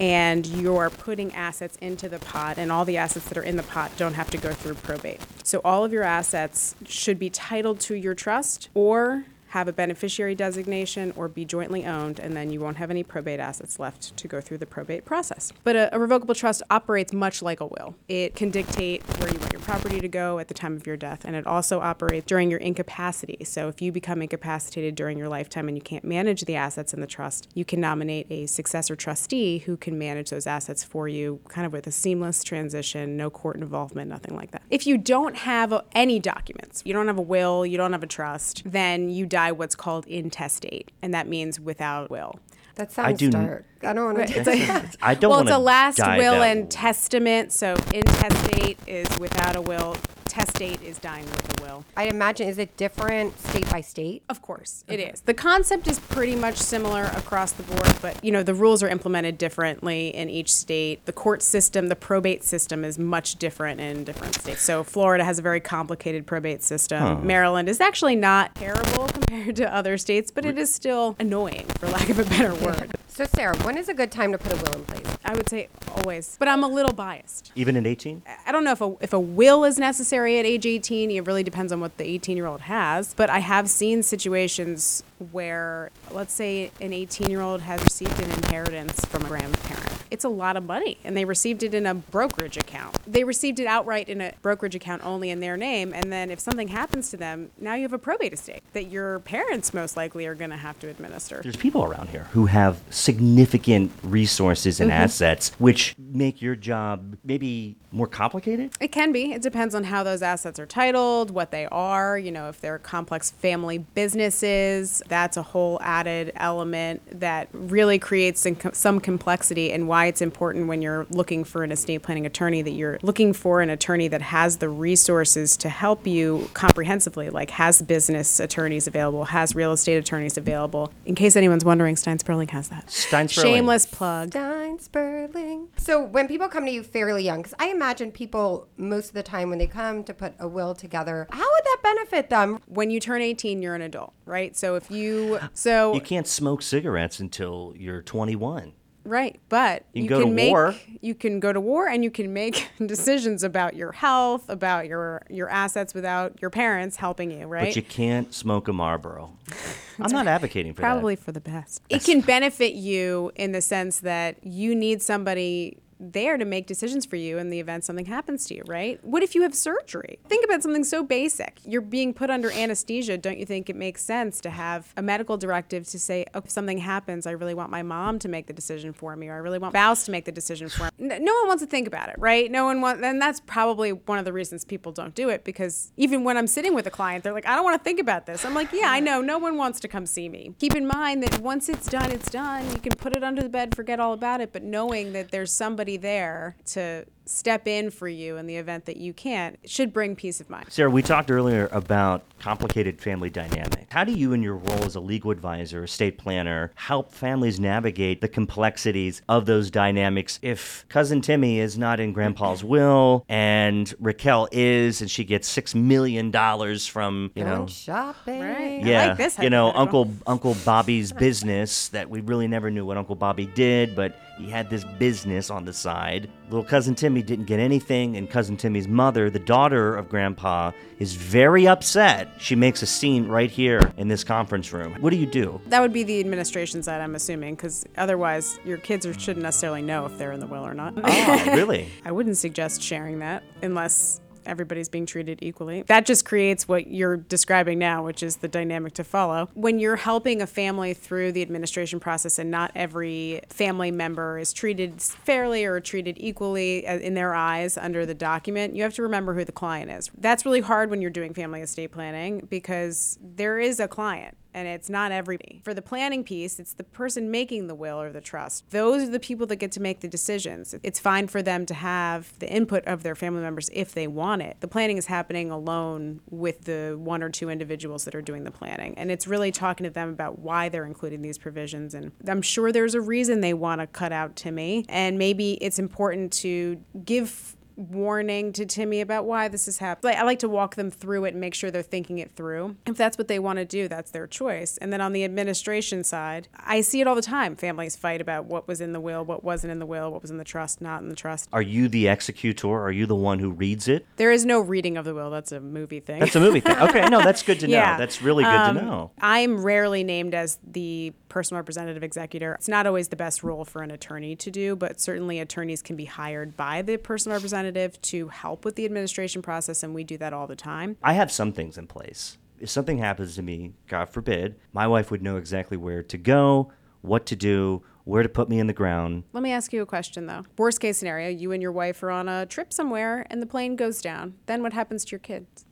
and 0.00 0.46
you're 0.46 0.90
putting 0.90 1.34
assets 1.34 1.76
into 1.80 2.08
the 2.08 2.18
pot, 2.20 2.58
and 2.58 2.70
all 2.70 2.84
the 2.84 2.96
assets 2.96 3.28
that 3.28 3.36
are 3.38 3.42
in 3.42 3.56
the 3.56 3.62
pot 3.64 3.90
don't 3.96 4.14
have 4.14 4.30
to 4.30 4.38
go 4.38 4.52
through 4.52 4.74
probate. 4.74 5.20
So 5.42 5.60
all 5.64 5.84
of 5.84 5.92
your 5.92 6.04
assets 6.04 6.74
should 6.86 7.18
be 7.18 7.30
titled 7.30 7.80
to 7.80 7.94
your 7.94 8.14
trust 8.14 8.68
or 8.74 9.24
have 9.48 9.68
a 9.68 9.72
beneficiary 9.72 10.34
designation, 10.34 11.12
or 11.16 11.28
be 11.28 11.44
jointly 11.44 11.86
owned, 11.86 12.18
and 12.18 12.36
then 12.36 12.50
you 12.50 12.60
won't 12.60 12.76
have 12.76 12.90
any 12.90 13.02
probate 13.02 13.40
assets 13.40 13.78
left 13.78 14.16
to 14.16 14.28
go 14.28 14.40
through 14.40 14.58
the 14.58 14.66
probate 14.66 15.04
process. 15.04 15.52
But 15.64 15.76
a, 15.76 15.94
a 15.94 15.98
revocable 15.98 16.34
trust 16.34 16.62
operates 16.70 17.12
much 17.12 17.42
like 17.42 17.60
a 17.60 17.66
will. 17.66 17.94
It 18.08 18.34
can 18.34 18.50
dictate 18.50 19.02
where 19.18 19.32
you 19.32 19.38
want 19.38 19.52
your 19.52 19.62
property 19.62 20.00
to 20.00 20.08
go 20.08 20.38
at 20.38 20.48
the 20.48 20.54
time 20.54 20.76
of 20.76 20.86
your 20.86 20.96
death, 20.96 21.24
and 21.24 21.34
it 21.34 21.46
also 21.46 21.80
operates 21.80 22.26
during 22.26 22.50
your 22.50 22.60
incapacity. 22.60 23.38
So 23.44 23.68
if 23.68 23.80
you 23.80 23.92
become 23.92 24.20
incapacitated 24.20 24.94
during 24.94 25.16
your 25.16 25.28
lifetime 25.28 25.68
and 25.68 25.76
you 25.76 25.82
can't 25.82 26.04
manage 26.04 26.42
the 26.42 26.56
assets 26.56 26.92
in 26.92 27.00
the 27.00 27.06
trust, 27.06 27.48
you 27.54 27.64
can 27.64 27.80
nominate 27.80 28.26
a 28.30 28.46
successor 28.46 28.96
trustee 28.96 29.58
who 29.58 29.76
can 29.76 29.98
manage 29.98 30.30
those 30.30 30.46
assets 30.46 30.84
for 30.84 31.08
you, 31.08 31.40
kind 31.48 31.66
of 31.66 31.72
with 31.72 31.86
a 31.86 31.92
seamless 31.92 32.44
transition, 32.44 33.16
no 33.16 33.30
court 33.30 33.56
involvement, 33.56 34.10
nothing 34.10 34.36
like 34.36 34.50
that. 34.50 34.62
If 34.68 34.86
you 34.86 34.98
don't 34.98 35.36
have 35.36 35.72
any 35.92 36.18
documents, 36.18 36.82
you 36.84 36.92
don't 36.92 37.06
have 37.06 37.18
a 37.18 37.22
will, 37.22 37.64
you 37.64 37.78
don't 37.78 37.92
have 37.92 38.02
a 38.02 38.06
trust, 38.06 38.62
then 38.66 39.08
you 39.08 39.24
die 39.24 39.37
what's 39.52 39.74
called 39.74 40.06
intestate, 40.06 40.90
and 41.02 41.14
that 41.14 41.28
means 41.28 41.58
without 41.60 42.10
will. 42.10 42.38
That 42.74 42.92
sounds 42.92 43.18
do- 43.18 43.30
dark. 43.30 43.64
I 43.82 43.92
don't 43.92 44.14
want 44.14 44.28
to. 44.28 44.44
Like, 44.44 44.96
I 45.02 45.14
don't 45.14 45.30
well, 45.30 45.40
it's 45.40 45.50
a 45.50 45.58
last 45.58 45.98
will 45.98 46.40
that 46.40 46.56
and 46.56 46.70
testament. 46.70 47.52
So 47.52 47.74
intestate 47.92 48.78
is 48.86 49.18
without 49.18 49.56
a 49.56 49.60
will. 49.60 49.96
Testate 50.28 50.82
is 50.82 50.98
dying 50.98 51.24
with 51.24 51.60
a 51.60 51.62
will. 51.62 51.84
I'd 51.96 52.08
imagine 52.08 52.48
is 52.48 52.58
it 52.58 52.76
different 52.76 53.38
state 53.40 53.68
by 53.70 53.80
state? 53.80 54.22
Of 54.28 54.42
course, 54.42 54.84
it 54.86 55.00
is. 55.00 55.22
The 55.22 55.34
concept 55.34 55.88
is 55.88 55.98
pretty 55.98 56.36
much 56.36 56.56
similar 56.56 57.04
across 57.04 57.52
the 57.52 57.62
board, 57.62 57.94
but 58.00 58.22
you 58.24 58.30
know 58.30 58.42
the 58.42 58.54
rules 58.54 58.82
are 58.82 58.88
implemented 58.88 59.38
differently 59.38 60.08
in 60.08 60.28
each 60.28 60.54
state. 60.54 61.04
The 61.06 61.12
court 61.12 61.42
system, 61.42 61.88
the 61.88 61.96
probate 61.96 62.44
system, 62.44 62.84
is 62.84 62.98
much 62.98 63.36
different 63.36 63.80
in 63.80 64.04
different 64.04 64.34
states. 64.34 64.62
So 64.62 64.84
Florida 64.84 65.24
has 65.24 65.38
a 65.38 65.42
very 65.42 65.60
complicated 65.60 66.26
probate 66.26 66.62
system. 66.62 67.26
Maryland 67.26 67.68
is 67.68 67.80
actually 67.80 68.16
not 68.16 68.54
terrible 68.54 69.06
compared 69.12 69.56
to 69.56 69.74
other 69.74 69.96
states, 69.98 70.30
but 70.30 70.44
it 70.44 70.58
is 70.58 70.72
still 70.72 71.16
annoying, 71.18 71.66
for 71.78 71.88
lack 71.88 72.08
of 72.08 72.18
a 72.18 72.24
better 72.24 72.54
word. 72.54 72.92
So 73.08 73.24
Sarah, 73.24 73.56
when 73.58 73.76
is 73.76 73.88
a 73.88 73.94
good 73.94 74.12
time 74.12 74.30
to 74.32 74.38
put 74.38 74.52
a 74.52 74.56
will 74.64 74.78
in 74.78 74.84
place? 74.84 75.18
I 75.24 75.32
would 75.34 75.48
say 75.48 75.68
always, 75.96 76.36
but 76.38 76.46
I'm 76.46 76.62
a 76.62 76.68
little 76.68 76.92
biased. 76.92 77.50
Even 77.56 77.76
at 77.76 77.86
18? 77.86 78.22
Uh, 78.26 78.30
I 78.48 78.50
don't 78.50 78.64
know 78.64 78.72
if 78.72 78.80
a, 78.80 78.96
if 79.02 79.12
a 79.12 79.20
will 79.20 79.64
is 79.64 79.78
necessary 79.78 80.38
at 80.38 80.46
age 80.46 80.64
18. 80.64 81.10
It 81.10 81.26
really 81.26 81.42
depends 81.42 81.70
on 81.70 81.80
what 81.80 81.98
the 81.98 82.04
18 82.04 82.34
year 82.34 82.46
old 82.46 82.62
has. 82.62 83.12
But 83.12 83.28
I 83.28 83.40
have 83.40 83.68
seen 83.68 84.02
situations 84.02 85.02
where, 85.32 85.90
let's 86.12 86.32
say, 86.32 86.70
an 86.80 86.94
18 86.94 87.28
year 87.28 87.42
old 87.42 87.60
has 87.60 87.82
received 87.84 88.18
an 88.22 88.30
inheritance 88.30 89.04
from 89.04 89.26
a 89.26 89.28
grandparent. 89.28 89.87
It's 90.10 90.24
a 90.24 90.28
lot 90.28 90.56
of 90.56 90.64
money, 90.64 90.98
and 91.04 91.16
they 91.16 91.24
received 91.24 91.62
it 91.62 91.74
in 91.74 91.86
a 91.86 91.94
brokerage 91.94 92.56
account. 92.56 92.96
They 93.06 93.24
received 93.24 93.60
it 93.60 93.66
outright 93.66 94.08
in 94.08 94.20
a 94.20 94.32
brokerage 94.42 94.74
account 94.74 95.04
only 95.04 95.30
in 95.30 95.40
their 95.40 95.56
name. 95.56 95.92
And 95.94 96.12
then 96.12 96.30
if 96.30 96.40
something 96.40 96.68
happens 96.68 97.10
to 97.10 97.16
them, 97.16 97.50
now 97.58 97.74
you 97.74 97.82
have 97.82 97.92
a 97.92 97.98
probate 97.98 98.32
estate 98.32 98.62
that 98.72 98.84
your 98.84 99.20
parents 99.20 99.72
most 99.74 99.96
likely 99.96 100.26
are 100.26 100.34
going 100.34 100.50
to 100.50 100.56
have 100.56 100.78
to 100.80 100.88
administer. 100.88 101.40
There's 101.42 101.56
people 101.56 101.84
around 101.84 102.08
here 102.08 102.28
who 102.32 102.46
have 102.46 102.80
significant 102.90 103.92
resources 104.02 104.80
and 104.80 104.90
mm-hmm. 104.90 105.02
assets, 105.02 105.52
which 105.58 105.94
make 105.98 106.40
your 106.42 106.56
job 106.56 107.16
maybe 107.24 107.76
more 107.90 108.06
complicated. 108.06 108.72
It 108.80 108.92
can 108.92 109.12
be. 109.12 109.32
It 109.32 109.42
depends 109.42 109.74
on 109.74 109.84
how 109.84 110.02
those 110.02 110.22
assets 110.22 110.58
are 110.58 110.66
titled, 110.66 111.30
what 111.30 111.50
they 111.50 111.66
are. 111.66 112.18
You 112.18 112.30
know, 112.30 112.48
if 112.48 112.60
they're 112.60 112.78
complex 112.78 113.30
family 113.30 113.78
businesses, 113.78 115.02
that's 115.08 115.36
a 115.36 115.42
whole 115.42 115.78
added 115.82 116.32
element 116.36 117.20
that 117.20 117.48
really 117.52 117.98
creates 117.98 118.40
some 118.40 118.56
some 118.72 119.00
complexity 119.00 119.72
and 119.72 119.88
why 119.88 119.97
it's 120.06 120.22
important 120.22 120.68
when 120.68 120.82
you're 120.82 121.06
looking 121.10 121.44
for 121.44 121.62
an 121.62 121.72
estate 121.72 122.02
planning 122.02 122.26
attorney 122.26 122.62
that 122.62 122.72
you're 122.72 122.98
looking 123.02 123.32
for 123.32 123.60
an 123.60 123.70
attorney 123.70 124.08
that 124.08 124.22
has 124.22 124.58
the 124.58 124.68
resources 124.68 125.56
to 125.58 125.68
help 125.68 126.06
you 126.06 126.48
comprehensively, 126.54 127.30
like 127.30 127.50
has 127.50 127.82
business 127.82 128.40
attorneys 128.40 128.86
available, 128.86 129.24
has 129.26 129.54
real 129.54 129.72
estate 129.72 129.96
attorneys 129.96 130.36
available. 130.36 130.92
In 131.04 131.14
case 131.14 131.36
anyone's 131.36 131.64
wondering, 131.64 131.96
Stein 131.96 132.18
Sperling 132.18 132.48
has 132.48 132.68
that. 132.68 132.90
Stein 132.90 133.28
Sperling. 133.28 133.54
Shameless 133.54 133.86
plug. 133.86 134.30
Stein 134.30 134.78
Sperling. 134.78 135.68
So 135.76 136.02
when 136.02 136.28
people 136.28 136.48
come 136.48 136.64
to 136.66 136.70
you 136.70 136.82
fairly 136.82 137.24
young, 137.24 137.42
because 137.42 137.54
I 137.58 137.68
imagine 137.68 138.12
people 138.12 138.68
most 138.76 139.08
of 139.08 139.14
the 139.14 139.22
time 139.22 139.50
when 139.50 139.58
they 139.58 139.66
come 139.66 140.04
to 140.04 140.14
put 140.14 140.34
a 140.38 140.48
will 140.48 140.74
together, 140.74 141.26
how 141.30 141.38
would 141.38 141.64
that 141.64 141.78
benefit 141.82 142.30
them? 142.30 142.60
When 142.66 142.90
you 142.90 143.00
turn 143.00 143.22
18, 143.22 143.62
you're 143.62 143.74
an 143.74 143.82
adult, 143.82 144.12
right? 144.24 144.56
So 144.56 144.76
if 144.76 144.90
you 144.90 145.38
so 145.54 145.94
You 145.94 146.00
can't 146.00 146.26
smoke 146.26 146.62
cigarettes 146.62 147.20
until 147.20 147.74
you're 147.76 148.02
21. 148.02 148.72
Right, 149.08 149.40
but 149.48 149.84
You 149.94 150.02
you, 150.02 150.08
can 150.08 150.18
go 150.18 150.22
can 150.24 150.28
to 150.30 150.34
make 150.34 150.50
war. 150.50 150.74
you 151.00 151.14
can 151.14 151.40
go 151.40 151.52
to 151.52 151.60
war 151.60 151.88
and 151.88 152.04
you 152.04 152.10
can 152.10 152.32
make 152.34 152.68
decisions 152.86 153.42
about 153.42 153.74
your 153.74 153.92
health, 153.92 154.48
about 154.50 154.86
your 154.86 155.22
your 155.30 155.48
assets 155.48 155.94
without 155.94 156.40
your 156.42 156.50
parents 156.50 156.96
helping 156.96 157.30
you, 157.30 157.46
right? 157.46 157.68
But 157.68 157.76
you 157.76 157.82
can't 157.82 158.34
smoke 158.34 158.68
a 158.68 158.72
Marlboro. 158.72 159.32
I'm 160.00 160.12
not 160.12 160.26
advocating 160.28 160.74
for 160.74 160.82
Probably 160.82 161.14
that. 161.14 161.24
for 161.24 161.32
the 161.32 161.40
best. 161.40 161.82
It 161.88 162.04
can 162.04 162.20
benefit 162.20 162.74
you 162.74 163.32
in 163.34 163.52
the 163.52 163.62
sense 163.62 164.00
that 164.00 164.36
you 164.44 164.74
need 164.74 165.00
somebody 165.02 165.78
there 166.00 166.36
to 166.36 166.44
make 166.44 166.66
decisions 166.66 167.04
for 167.04 167.16
you 167.16 167.38
in 167.38 167.50
the 167.50 167.60
event 167.60 167.84
something 167.84 168.06
happens 168.06 168.46
to 168.46 168.54
you, 168.54 168.62
right? 168.66 169.02
What 169.04 169.22
if 169.22 169.34
you 169.34 169.42
have 169.42 169.54
surgery? 169.54 170.18
Think 170.28 170.44
about 170.44 170.62
something 170.62 170.84
so 170.84 171.02
basic. 171.02 171.58
You're 171.64 171.80
being 171.80 172.14
put 172.14 172.30
under 172.30 172.50
anesthesia. 172.50 173.18
Don't 173.18 173.38
you 173.38 173.46
think 173.46 173.68
it 173.68 173.76
makes 173.76 174.02
sense 174.02 174.40
to 174.42 174.50
have 174.50 174.92
a 174.96 175.02
medical 175.02 175.36
directive 175.36 175.86
to 175.88 175.98
say, 175.98 176.24
oh, 176.34 176.42
if 176.44 176.50
something 176.50 176.78
happens, 176.78 177.26
I 177.26 177.32
really 177.32 177.54
want 177.54 177.70
my 177.70 177.82
mom 177.82 178.18
to 178.20 178.28
make 178.28 178.46
the 178.46 178.52
decision 178.52 178.92
for 178.92 179.16
me, 179.16 179.28
or 179.28 179.34
I 179.34 179.38
really 179.38 179.58
want 179.58 179.72
spouse 179.72 180.04
to 180.04 180.10
make 180.10 180.24
the 180.24 180.32
decision 180.32 180.68
for 180.68 180.84
me? 180.84 180.90
No 180.98 181.34
one 181.34 181.48
wants 181.48 181.62
to 181.62 181.66
think 181.68 181.86
about 181.86 182.08
it, 182.08 182.16
right? 182.18 182.50
No 182.50 182.64
one 182.64 182.80
wants, 182.80 183.02
and 183.02 183.20
that's 183.20 183.40
probably 183.40 183.92
one 183.92 184.18
of 184.18 184.24
the 184.24 184.32
reasons 184.32 184.64
people 184.64 184.92
don't 184.92 185.14
do 185.14 185.28
it 185.28 185.44
because 185.44 185.92
even 185.96 186.24
when 186.24 186.36
I'm 186.36 186.46
sitting 186.46 186.74
with 186.74 186.86
a 186.86 186.90
client, 186.90 187.24
they're 187.24 187.32
like, 187.32 187.46
I 187.46 187.54
don't 187.54 187.64
want 187.64 187.78
to 187.78 187.84
think 187.84 188.00
about 188.00 188.26
this. 188.26 188.44
I'm 188.44 188.54
like, 188.54 188.72
yeah, 188.72 188.90
I 188.90 189.00
know. 189.00 189.20
No 189.20 189.38
one 189.38 189.56
wants 189.56 189.80
to 189.80 189.88
come 189.88 190.06
see 190.06 190.28
me. 190.28 190.54
Keep 190.58 190.74
in 190.74 190.86
mind 190.86 191.22
that 191.22 191.40
once 191.40 191.68
it's 191.68 191.86
done, 191.86 192.10
it's 192.10 192.30
done. 192.30 192.68
You 192.70 192.80
can 192.80 192.92
put 192.92 193.14
it 193.14 193.24
under 193.24 193.42
the 193.42 193.48
bed, 193.48 193.74
forget 193.74 194.00
all 194.00 194.12
about 194.12 194.40
it, 194.40 194.52
but 194.52 194.62
knowing 194.62 195.12
that 195.12 195.30
there's 195.30 195.52
somebody 195.52 195.87
there 195.96 196.56
to 196.66 197.06
step 197.28 197.68
in 197.68 197.90
for 197.90 198.08
you 198.08 198.36
in 198.36 198.46
the 198.46 198.56
event 198.56 198.86
that 198.86 198.96
you 198.96 199.12
can't 199.12 199.58
should 199.66 199.92
bring 199.92 200.16
peace 200.16 200.40
of 200.40 200.48
mind. 200.48 200.66
Sarah, 200.70 200.90
we 200.90 201.02
talked 201.02 201.30
earlier 201.30 201.68
about 201.72 202.22
complicated 202.38 203.00
family 203.00 203.28
dynamics. 203.28 203.86
How 203.90 204.04
do 204.04 204.12
you, 204.12 204.32
in 204.32 204.42
your 204.42 204.56
role 204.56 204.84
as 204.84 204.94
a 204.94 205.00
legal 205.00 205.30
advisor, 205.30 205.84
estate 205.84 206.18
planner, 206.18 206.72
help 206.74 207.12
families 207.12 207.60
navigate 207.60 208.20
the 208.20 208.28
complexities 208.28 209.22
of 209.28 209.46
those 209.46 209.70
dynamics 209.70 210.38
if 210.42 210.86
cousin 210.88 211.20
Timmy 211.20 211.58
is 211.58 211.76
not 211.76 212.00
in 212.00 212.12
grandpa's 212.12 212.64
will 212.64 213.24
and 213.28 213.92
Raquel 214.00 214.48
is 214.52 215.00
and 215.00 215.10
she 215.10 215.24
gets 215.24 215.48
six 215.48 215.74
million 215.74 216.30
dollars 216.30 216.86
from, 216.86 217.30
you 217.34 217.44
know, 217.44 217.66
shopping. 217.66 218.40
Right. 218.40 218.82
I 218.82 218.88
yeah, 218.88 219.08
like 219.08 219.18
this 219.18 219.38
you 219.38 219.50
know. 219.50 219.72
Uncle 219.72 220.10
Uncle 220.26 220.56
Bobby's 220.64 221.12
business 221.12 221.88
that 221.88 222.08
we 222.08 222.20
really 222.20 222.48
never 222.48 222.70
knew 222.70 222.86
what 222.86 222.96
Uncle 222.96 223.14
Bobby 223.14 223.46
did, 223.46 223.94
but 223.94 224.18
he 224.38 224.48
had 224.48 224.70
this 224.70 224.84
business 224.98 225.50
on 225.50 225.64
the 225.64 225.72
side. 225.72 226.30
Little 226.50 226.64
cousin 226.64 226.94
Timmy 226.94 227.22
didn't 227.22 227.44
get 227.44 227.60
anything, 227.60 228.16
and 228.16 228.30
cousin 228.30 228.56
Timmy's 228.56 228.88
mother, 228.88 229.28
the 229.30 229.38
daughter 229.38 229.96
of 229.96 230.08
Grandpa, 230.08 230.72
is 230.98 231.14
very 231.14 231.66
upset. 231.66 232.28
She 232.38 232.54
makes 232.54 232.82
a 232.82 232.86
scene 232.86 233.28
right 233.28 233.50
here 233.50 233.92
in 233.96 234.08
this 234.08 234.24
conference 234.24 234.72
room. 234.72 234.94
What 235.00 235.10
do 235.10 235.16
you 235.16 235.26
do? 235.26 235.60
That 235.66 235.80
would 235.80 235.92
be 235.92 236.04
the 236.04 236.20
administration 236.20 236.82
side, 236.82 237.00
I'm 237.00 237.14
assuming, 237.14 237.56
because 237.56 237.84
otherwise 237.96 238.58
your 238.64 238.78
kids 238.78 239.04
are, 239.04 239.18
shouldn't 239.18 239.42
necessarily 239.42 239.82
know 239.82 240.06
if 240.06 240.16
they're 240.16 240.32
in 240.32 240.40
the 240.40 240.46
will 240.46 240.66
or 240.66 240.74
not. 240.74 240.94
Oh, 240.96 241.44
really? 241.54 241.88
I 242.04 242.12
wouldn't 242.12 242.36
suggest 242.36 242.80
sharing 242.82 243.18
that 243.18 243.42
unless 243.62 244.20
everybody's 244.48 244.88
being 244.88 245.06
treated 245.06 245.38
equally. 245.42 245.82
That 245.82 246.06
just 246.06 246.24
creates 246.24 246.66
what 246.66 246.88
you're 246.88 247.16
describing 247.16 247.78
now, 247.78 248.04
which 248.04 248.22
is 248.22 248.36
the 248.36 248.48
dynamic 248.48 248.94
to 248.94 249.04
follow. 249.04 249.48
When 249.54 249.78
you're 249.78 249.96
helping 249.96 250.42
a 250.42 250.46
family 250.46 250.94
through 250.94 251.32
the 251.32 251.42
administration 251.42 252.00
process 252.00 252.38
and 252.38 252.50
not 252.50 252.72
every 252.74 253.40
family 253.48 253.90
member 253.90 254.38
is 254.38 254.52
treated 254.52 255.00
fairly 255.00 255.64
or 255.64 255.80
treated 255.80 256.16
equally 256.18 256.86
uh, 256.86 256.98
in 256.98 257.14
their 257.14 257.34
eyes 257.34 257.76
under 257.76 258.06
the 258.06 258.14
document, 258.14 258.74
you 258.74 258.82
have 258.82 258.94
to 258.94 259.02
remember 259.02 259.34
who 259.34 259.44
the 259.44 259.52
client 259.52 259.90
is. 259.90 260.10
That's 260.18 260.44
really 260.44 260.60
hard 260.60 260.90
when 260.90 261.02
you're 261.02 261.10
doing 261.10 261.34
family 261.34 261.60
estate 261.60 261.92
planning 261.92 262.46
because 262.48 263.18
there 263.22 263.58
is 263.58 263.80
a 263.80 263.88
client 263.88 264.36
and 264.58 264.66
it's 264.66 264.90
not 264.90 265.12
everybody. 265.12 265.60
For 265.64 265.72
the 265.72 265.82
planning 265.82 266.24
piece, 266.24 266.58
it's 266.58 266.72
the 266.72 266.82
person 266.82 267.30
making 267.30 267.68
the 267.68 267.74
will 267.76 268.00
or 268.00 268.10
the 268.10 268.20
trust. 268.20 268.68
Those 268.70 269.04
are 269.04 269.10
the 269.10 269.20
people 269.20 269.46
that 269.46 269.56
get 269.56 269.70
to 269.72 269.80
make 269.80 270.00
the 270.00 270.08
decisions. 270.08 270.74
It's 270.82 270.98
fine 270.98 271.28
for 271.28 271.42
them 271.42 271.64
to 271.66 271.74
have 271.74 272.36
the 272.40 272.50
input 272.50 272.84
of 272.86 273.04
their 273.04 273.14
family 273.14 273.40
members 273.40 273.70
if 273.72 273.92
they 273.92 274.08
want 274.08 274.42
it. 274.42 274.56
The 274.60 274.66
planning 274.66 274.98
is 274.98 275.06
happening 275.06 275.52
alone 275.52 276.20
with 276.28 276.64
the 276.64 276.96
one 276.98 277.22
or 277.22 277.30
two 277.30 277.50
individuals 277.50 278.04
that 278.04 278.16
are 278.16 278.22
doing 278.22 278.42
the 278.42 278.50
planning. 278.50 278.98
And 278.98 279.12
it's 279.12 279.28
really 279.28 279.52
talking 279.52 279.84
to 279.84 279.90
them 279.90 280.08
about 280.08 280.40
why 280.40 280.68
they're 280.68 280.86
including 280.86 281.22
these 281.22 281.38
provisions. 281.38 281.94
And 281.94 282.10
I'm 282.26 282.42
sure 282.42 282.72
there's 282.72 282.94
a 282.94 283.00
reason 283.00 283.40
they 283.40 283.54
want 283.54 283.80
to 283.80 283.86
cut 283.86 284.10
out 284.10 284.34
Timmy. 284.34 284.84
And 284.88 285.18
maybe 285.18 285.52
it's 285.54 285.78
important 285.78 286.32
to 286.34 286.82
give 287.04 287.54
warning 287.78 288.52
to 288.52 288.66
Timmy 288.66 289.00
about 289.00 289.24
why 289.24 289.46
this 289.48 289.68
is 289.68 289.78
happening. 289.78 290.12
Like, 290.12 290.20
I 290.20 290.24
like 290.24 290.40
to 290.40 290.48
walk 290.48 290.74
them 290.74 290.90
through 290.90 291.24
it 291.26 291.28
and 291.32 291.40
make 291.40 291.54
sure 291.54 291.70
they're 291.70 291.80
thinking 291.82 292.18
it 292.18 292.32
through. 292.34 292.76
If 292.86 292.96
that's 292.96 293.16
what 293.16 293.28
they 293.28 293.38
want 293.38 293.58
to 293.60 293.64
do, 293.64 293.86
that's 293.86 294.10
their 294.10 294.26
choice. 294.26 294.76
And 294.78 294.92
then 294.92 295.00
on 295.00 295.12
the 295.12 295.24
administration 295.24 296.02
side, 296.02 296.48
I 296.56 296.80
see 296.80 297.00
it 297.00 297.06
all 297.06 297.14
the 297.14 297.22
time. 297.22 297.54
Families 297.54 297.94
fight 297.94 298.20
about 298.20 298.46
what 298.46 298.66
was 298.66 298.80
in 298.80 298.92
the 298.92 299.00
will, 299.00 299.24
what 299.24 299.44
wasn't 299.44 299.70
in 299.70 299.78
the 299.78 299.86
will, 299.86 300.10
what 300.10 300.22
was 300.22 300.30
in 300.30 300.38
the 300.38 300.44
trust, 300.44 300.80
not 300.80 301.02
in 301.02 301.08
the 301.08 301.14
trust. 301.16 301.48
Are 301.52 301.62
you 301.62 301.88
the 301.88 302.08
executor? 302.08 302.68
Are 302.82 302.90
you 302.90 303.06
the 303.06 303.14
one 303.14 303.38
who 303.38 303.50
reads 303.52 303.86
it? 303.86 304.04
There 304.16 304.32
is 304.32 304.44
no 304.44 304.58
reading 304.60 304.96
of 304.96 305.04
the 305.04 305.14
will. 305.14 305.30
That's 305.30 305.52
a 305.52 305.60
movie 305.60 306.00
thing. 306.00 306.18
That's 306.18 306.34
a 306.36 306.40
movie 306.40 306.60
thing. 306.60 306.76
Okay, 306.78 307.08
no, 307.08 307.22
that's 307.22 307.42
good 307.44 307.60
to 307.60 307.66
know. 307.68 307.72
Yeah. 307.74 307.96
That's 307.96 308.20
really 308.20 308.42
good 308.42 308.50
Um, 308.54 308.74
to 308.76 308.82
know. 308.82 309.10
I'm 309.20 309.62
rarely 309.62 310.02
named 310.02 310.34
as 310.34 310.58
the 310.66 311.12
personal 311.28 311.58
representative 311.60 312.02
executor. 312.02 312.54
It's 312.54 312.68
not 312.68 312.86
always 312.86 313.08
the 313.08 313.16
best 313.16 313.44
role 313.44 313.64
for 313.64 313.82
an 313.82 313.90
attorney 313.92 314.34
to 314.36 314.50
do, 314.50 314.74
but 314.74 315.00
certainly 315.00 315.38
attorneys 315.38 315.80
can 315.82 315.94
be 315.94 316.06
hired 316.06 316.56
by 316.56 316.82
the 316.82 316.96
personal 316.96 317.36
representative 317.36 317.67
to 317.72 318.28
help 318.28 318.64
with 318.64 318.76
the 318.76 318.84
administration 318.84 319.42
process, 319.42 319.82
and 319.82 319.94
we 319.94 320.04
do 320.04 320.18
that 320.18 320.32
all 320.32 320.46
the 320.46 320.56
time. 320.56 320.96
I 321.02 321.14
have 321.14 321.32
some 321.32 321.52
things 321.52 321.78
in 321.78 321.86
place. 321.86 322.38
If 322.60 322.70
something 322.70 322.98
happens 322.98 323.36
to 323.36 323.42
me, 323.42 323.74
God 323.86 324.08
forbid, 324.10 324.56
my 324.72 324.86
wife 324.86 325.10
would 325.10 325.22
know 325.22 325.36
exactly 325.36 325.76
where 325.76 326.02
to 326.02 326.18
go, 326.18 326.72
what 327.02 327.26
to 327.26 327.36
do, 327.36 327.82
where 328.04 328.22
to 328.22 328.28
put 328.28 328.48
me 328.48 328.58
in 328.58 328.66
the 328.66 328.72
ground. 328.72 329.24
Let 329.32 329.42
me 329.42 329.52
ask 329.52 329.72
you 329.72 329.82
a 329.82 329.86
question 329.86 330.26
though. 330.26 330.44
Worst 330.56 330.80
case 330.80 330.96
scenario, 330.96 331.28
you 331.28 331.52
and 331.52 331.60
your 331.60 331.72
wife 331.72 332.02
are 332.02 332.10
on 332.10 332.28
a 332.28 332.46
trip 332.46 332.72
somewhere 332.72 333.26
and 333.28 333.42
the 333.42 333.46
plane 333.46 333.76
goes 333.76 334.00
down. 334.00 334.34
Then 334.46 334.62
what 334.62 334.72
happens 334.72 335.04
to 335.04 335.10
your 335.12 335.18
kids? 335.18 335.66